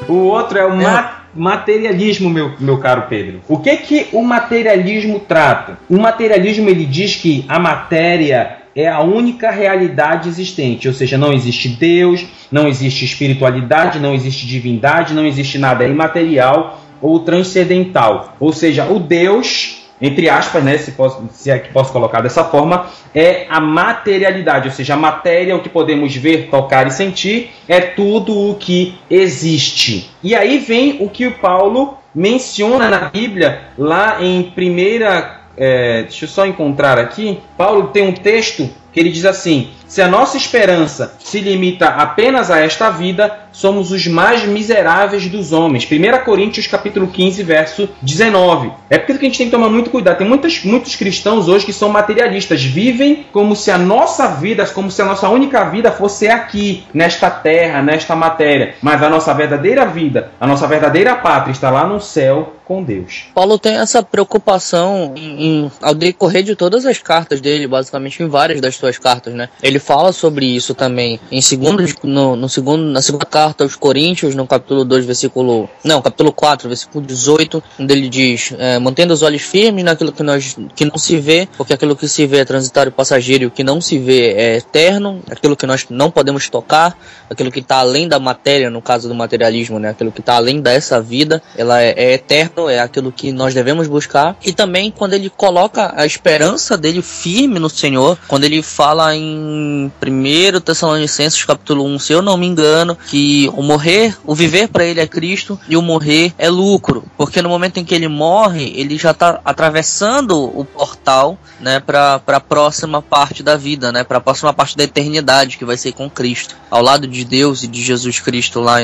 O 0.07 0.15
outro 0.15 0.57
é 0.57 0.65
o 0.65 0.81
é. 0.81 1.11
materialismo, 1.35 2.27
meu, 2.27 2.53
meu 2.59 2.79
caro 2.79 3.03
Pedro. 3.07 3.41
O 3.47 3.59
que 3.59 3.77
que 3.77 4.07
o 4.11 4.23
materialismo 4.23 5.19
trata? 5.19 5.77
O 5.87 5.99
materialismo 5.99 6.67
ele 6.67 6.85
diz 6.85 7.15
que 7.15 7.45
a 7.47 7.59
matéria 7.59 8.64
é 8.75 8.89
a 8.89 8.99
única 9.01 9.49
realidade 9.49 10.27
existente, 10.27 10.87
ou 10.87 10.93
seja, 10.93 11.17
não 11.17 11.31
existe 11.31 11.69
Deus, 11.69 12.25
não 12.51 12.67
existe 12.67 13.05
espiritualidade, 13.05 13.99
não 13.99 14.13
existe 14.13 14.45
divindade, 14.45 15.13
não 15.13 15.25
existe 15.25 15.57
nada 15.57 15.87
imaterial 15.87 16.81
ou 17.01 17.19
transcendental. 17.19 18.35
Ou 18.39 18.51
seja, 18.51 18.85
o 18.85 18.99
Deus, 18.99 19.85
entre 20.01 20.27
aspas, 20.27 20.61
né, 20.61 20.77
se, 20.77 20.91
posso, 20.91 21.23
se 21.31 21.49
é 21.49 21.57
que 21.57 21.71
posso 21.71 21.93
colocar 21.93 22.19
dessa 22.19 22.43
forma, 22.43 22.87
é 23.13 23.45
a 23.49 23.61
materialidade, 23.61 24.67
ou 24.67 24.73
seja, 24.73 24.95
a 24.95 24.97
matéria, 24.97 25.55
o 25.55 25.61
que 25.61 25.69
podemos 25.69 26.13
ver, 26.13 26.49
tocar 26.49 26.85
e 26.85 26.91
sentir, 26.91 27.51
é 27.69 27.79
tudo 27.79 28.49
o 28.49 28.55
que 28.55 28.97
existe. 29.09 30.09
E 30.21 30.35
aí 30.35 30.57
vem 30.57 30.97
o 30.99 31.09
que 31.09 31.27
o 31.27 31.31
Paulo 31.31 31.97
menciona 32.13 32.89
na 32.89 33.09
Bíblia, 33.09 33.61
lá 33.77 34.21
em 34.21 34.43
primeira 34.43 35.34
é, 35.57 36.03
deixa 36.03 36.25
eu 36.25 36.29
só 36.29 36.45
encontrar 36.45 36.97
aqui. 36.97 37.41
Paulo 37.57 37.87
tem 37.87 38.03
um 38.03 38.13
texto 38.13 38.69
que 38.95 38.99
ele 39.01 39.11
diz 39.11 39.25
assim: 39.25 39.67
Se 39.85 40.01
a 40.01 40.07
nossa 40.07 40.37
esperança 40.37 41.15
se 41.19 41.41
limita 41.41 41.87
apenas 41.87 42.49
a 42.49 42.59
esta 42.59 42.89
vida, 42.89 43.39
somos 43.51 43.91
os 43.91 44.07
mais 44.07 44.45
miseráveis 44.45 45.27
dos 45.27 45.51
homens. 45.51 45.85
1 45.85 46.23
Coríntios 46.23 46.65
capítulo 46.65 47.07
15, 47.07 47.43
verso 47.43 47.89
19. 48.01 48.71
É 48.89 48.97
por 48.97 49.11
isso 49.11 49.19
que 49.19 49.25
a 49.25 49.29
gente 49.29 49.37
tem 49.37 49.47
que 49.47 49.51
tomar 49.51 49.69
muito 49.69 49.89
cuidado. 49.89 50.17
Tem 50.17 50.27
muitos, 50.27 50.63
muitos 50.63 50.95
cristãos 50.95 51.49
hoje 51.49 51.65
que 51.65 51.73
são 51.73 51.89
materialistas, 51.89 52.63
vivem 52.63 53.25
como 53.33 53.53
se 53.53 53.69
a 53.69 53.77
nossa 53.77 54.27
vida, 54.27 54.65
como 54.67 54.89
se 54.89 55.01
a 55.01 55.05
nossa 55.05 55.27
única 55.27 55.65
vida 55.65 55.91
fosse 55.91 56.29
aqui, 56.29 56.85
nesta 56.93 57.29
terra, 57.29 57.81
nesta 57.81 58.15
matéria. 58.15 58.75
Mas 58.81 59.03
a 59.03 59.09
nossa 59.09 59.33
verdadeira 59.33 59.85
vida, 59.85 60.31
a 60.39 60.47
nossa 60.47 60.65
verdadeira 60.67 61.15
pátria 61.15 61.51
está 61.51 61.69
lá 61.69 61.85
no 61.85 61.99
céu 61.99 62.53
com 62.65 62.83
Deus. 62.83 63.27
Paulo 63.33 63.59
tem 63.59 63.77
essa 63.77 64.01
preocupação 64.01 65.13
em, 65.15 65.45
em, 65.45 65.71
ao 65.81 65.93
decorrer 65.93 66.43
de 66.43 66.55
todas 66.55 66.85
as 66.85 66.97
cartas 66.97 67.39
dele, 67.39 67.67
basicamente 67.67 68.21
em 68.23 68.27
várias 68.27 68.59
das 68.59 68.75
suas 68.85 68.97
cartas, 68.97 69.33
né? 69.33 69.49
Ele 69.61 69.79
fala 69.79 70.11
sobre 70.11 70.45
isso 70.45 70.73
também 70.73 71.19
em 71.31 71.41
segundo, 71.41 71.83
no, 72.03 72.35
no 72.35 72.49
segundo, 72.49 72.83
na 72.83 73.01
segunda 73.01 73.25
carta 73.25 73.63
aos 73.63 73.75
Coríntios, 73.75 74.35
no 74.35 74.45
capítulo 74.47 74.85
2, 74.85 75.05
versículo. 75.05 75.69
Não, 75.83 76.01
capítulo 76.01 76.31
4, 76.31 76.67
versículo 76.67 77.05
18, 77.05 77.63
onde 77.79 77.93
ele 77.93 78.09
diz: 78.09 78.53
é, 78.57 78.79
mantendo 78.79 79.13
os 79.13 79.21
olhos 79.21 79.41
firmes 79.41 79.83
naquilo 79.83 80.11
que, 80.11 80.23
nós, 80.23 80.55
que 80.75 80.85
não 80.85 80.97
se 80.97 81.17
vê, 81.17 81.47
porque 81.57 81.73
aquilo 81.73 81.95
que 81.95 82.07
se 82.07 82.25
vê 82.25 82.39
é 82.39 82.45
transitório 82.45 82.91
passageiro, 82.91 83.43
e 83.43 83.47
o 83.47 83.51
que 83.51 83.63
não 83.63 83.81
se 83.81 83.97
vê 83.97 84.33
é 84.33 84.57
eterno, 84.57 85.21
aquilo 85.29 85.55
que 85.55 85.65
nós 85.65 85.85
não 85.89 86.11
podemos 86.11 86.49
tocar, 86.49 86.97
aquilo 87.29 87.51
que 87.51 87.59
está 87.59 87.77
além 87.77 88.07
da 88.07 88.19
matéria, 88.19 88.69
no 88.69 88.81
caso 88.81 89.07
do 89.07 89.15
materialismo, 89.15 89.79
né? 89.79 89.89
aquilo 89.89 90.11
que 90.11 90.19
está 90.19 90.35
além 90.35 90.61
dessa 90.61 91.01
vida, 91.01 91.41
ela 91.57 91.81
é, 91.81 91.93
é 91.97 92.13
eterno, 92.13 92.69
é 92.69 92.79
aquilo 92.79 93.11
que 93.11 93.31
nós 93.31 93.53
devemos 93.53 93.87
buscar. 93.87 94.35
E 94.45 94.53
também 94.53 94.91
quando 94.91 95.13
ele 95.13 95.29
coloca 95.29 95.93
a 95.95 96.05
esperança 96.05 96.77
dele 96.77 97.01
firme 97.01 97.59
no 97.59 97.69
Senhor, 97.69 98.17
quando 98.27 98.43
ele 98.43 98.61
fala 98.75 99.15
em 99.15 99.89
1 100.05 100.59
Tessalonicenses 100.59 101.45
capítulo 101.45 101.85
1, 101.85 101.99
se 101.99 102.11
eu 102.11 102.21
não 102.21 102.35
me 102.35 102.45
engano, 102.45 102.97
que 103.07 103.49
o 103.55 103.63
morrer, 103.63 104.17
o 104.25 104.35
viver 104.35 104.67
para 104.67 104.83
ele 104.83 104.99
é 104.99 105.07
Cristo 105.07 105.57
e 105.69 105.77
o 105.77 105.81
morrer 105.81 106.33
é 106.37 106.49
lucro, 106.49 107.05
porque 107.15 107.41
no 107.41 107.47
momento 107.47 107.77
em 107.77 107.85
que 107.85 107.95
ele 107.95 108.09
morre, 108.09 108.73
ele 108.75 108.97
já 108.97 109.11
está 109.11 109.39
atravessando 109.45 110.43
o 110.43 110.65
portal, 110.65 111.37
né, 111.57 111.79
para 111.79 112.21
a 112.27 112.39
próxima 112.41 113.01
parte 113.01 113.41
da 113.41 113.55
vida, 113.55 113.93
né, 113.93 114.03
para 114.03 114.17
a 114.17 114.21
próxima 114.21 114.53
parte 114.53 114.75
da 114.75 114.83
eternidade 114.83 115.57
que 115.57 115.63
vai 115.63 115.77
ser 115.77 115.93
com 115.93 116.09
Cristo, 116.09 116.57
ao 116.69 116.81
lado 116.81 117.07
de 117.07 117.23
Deus 117.23 117.63
e 117.63 117.67
de 117.67 117.81
Jesus 117.81 118.19
Cristo 118.19 118.59
lá 118.59 118.79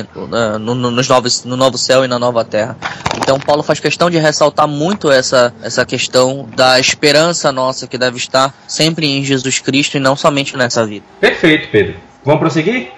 no, 0.57 0.73
no, 0.73 0.89
nos 0.89 1.09
novos, 1.09 1.43
no 1.43 1.57
novo 1.57 1.77
céu 1.77 2.05
e 2.05 2.07
na 2.07 2.17
nova 2.17 2.45
terra. 2.45 2.77
Então 3.17 3.37
Paulo 3.37 3.61
faz 3.61 3.81
questão 3.81 4.09
de 4.09 4.17
ressaltar 4.17 4.67
muito 4.67 5.11
essa 5.11 5.53
essa 5.61 5.85
questão 5.85 6.47
da 6.55 6.79
esperança 6.79 7.51
nossa 7.51 7.87
que 7.87 7.97
deve 7.97 8.17
estar 8.17 8.53
sempre 8.67 9.05
em 9.05 9.23
Jesus 9.23 9.59
Cristo 9.59 9.70
e 9.97 9.99
não 9.99 10.15
somente 10.15 10.55
nessa 10.57 10.85
vida. 10.85 11.05
Perfeito, 11.19 11.69
Pedro. 11.71 11.95
Vamos 12.23 12.39
prosseguir? 12.39 12.91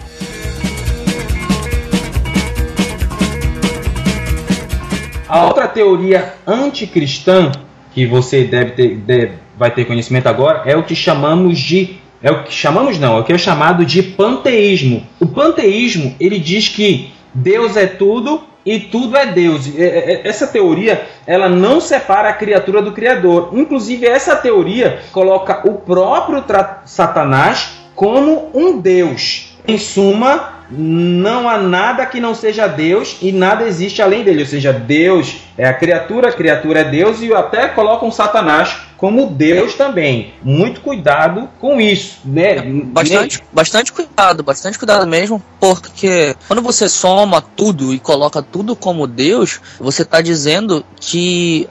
A 5.28 5.46
outra 5.46 5.68
teoria 5.68 6.34
anticristã 6.46 7.52
que 7.94 8.06
você 8.06 8.44
deve 8.44 8.72
ter, 8.72 8.98
deve, 8.98 9.34
vai 9.58 9.72
ter 9.72 9.86
conhecimento 9.86 10.28
agora 10.28 10.64
é 10.66 10.76
o 10.76 10.84
que 10.84 10.96
chamamos 10.96 11.60
de 11.60 11.98
é 12.22 12.32
o 12.32 12.44
que 12.44 12.54
chamamos 12.54 12.98
não, 12.98 13.18
é 13.18 13.20
o 13.20 13.24
que 13.24 13.34
é 13.34 13.38
chamado 13.38 13.84
de 13.84 14.02
panteísmo. 14.02 15.06
O 15.20 15.28
panteísmo 15.28 16.16
ele 16.20 16.40
diz 16.40 16.70
que 16.70 17.12
Deus 17.34 17.76
é 17.76 17.88
tudo 17.88 18.44
e 18.66 18.80
tudo 18.80 19.18
é 19.18 19.26
Deus. 19.26 19.68
É, 19.78 19.84
é, 19.84 20.28
essa 20.28 20.48
teoria 20.48 21.06
ela 21.26 21.50
não 21.50 21.82
separa 21.82 22.30
a 22.30 22.34
criatura 22.34 22.82
do 22.82 22.92
Criador. 22.92 23.50
Inclusive, 23.54 24.06
essa 24.06 24.36
teoria 24.36 25.00
coloca 25.12 25.68
o 25.68 25.76
próprio 25.76 26.44
Satanás 26.86 27.80
como 27.96 28.50
um 28.54 28.80
Deus. 28.80 29.58
Em 29.68 29.78
suma, 29.78 30.54
não 30.70 31.48
há 31.48 31.58
nada 31.58 32.06
que 32.06 32.20
não 32.20 32.34
seja 32.36 32.68
Deus 32.68 33.18
e 33.22 33.32
nada 33.32 33.66
existe 33.66 34.02
além 34.02 34.24
dele. 34.24 34.42
Ou 34.42 34.48
seja, 34.48 34.74
Deus 34.74 35.38
é 35.58 35.66
a 35.66 35.74
criatura, 35.74 36.30
a 36.30 36.34
criatura 36.34 36.80
é 36.80 36.84
Deus 36.84 37.22
e 37.22 37.34
até 37.34 37.68
colocam 37.70 38.12
Satanás 38.12 38.76
como 39.04 39.28
Deus 39.28 39.74
também. 39.74 40.34
Muito 40.42 40.80
cuidado 40.80 41.50
com 41.60 41.82
isso, 41.82 42.20
né? 42.24 42.62
Bastante, 42.86 43.44
bastante 43.52 43.92
cuidado, 43.92 44.44
bastante 44.44 44.78
cuidado 44.78 45.06
mesmo, 45.06 45.44
porque 45.60 46.34
quando 46.48 46.62
você 46.62 46.88
soma 46.88 47.42
tudo 47.42 47.94
e 47.94 48.00
coloca 48.00 48.42
tudo 48.42 48.78
como 48.78 49.06
Deus, 49.06 49.60
você 49.78 50.04
está 50.04 50.22
dizendo 50.22 50.86
que 50.96 51.68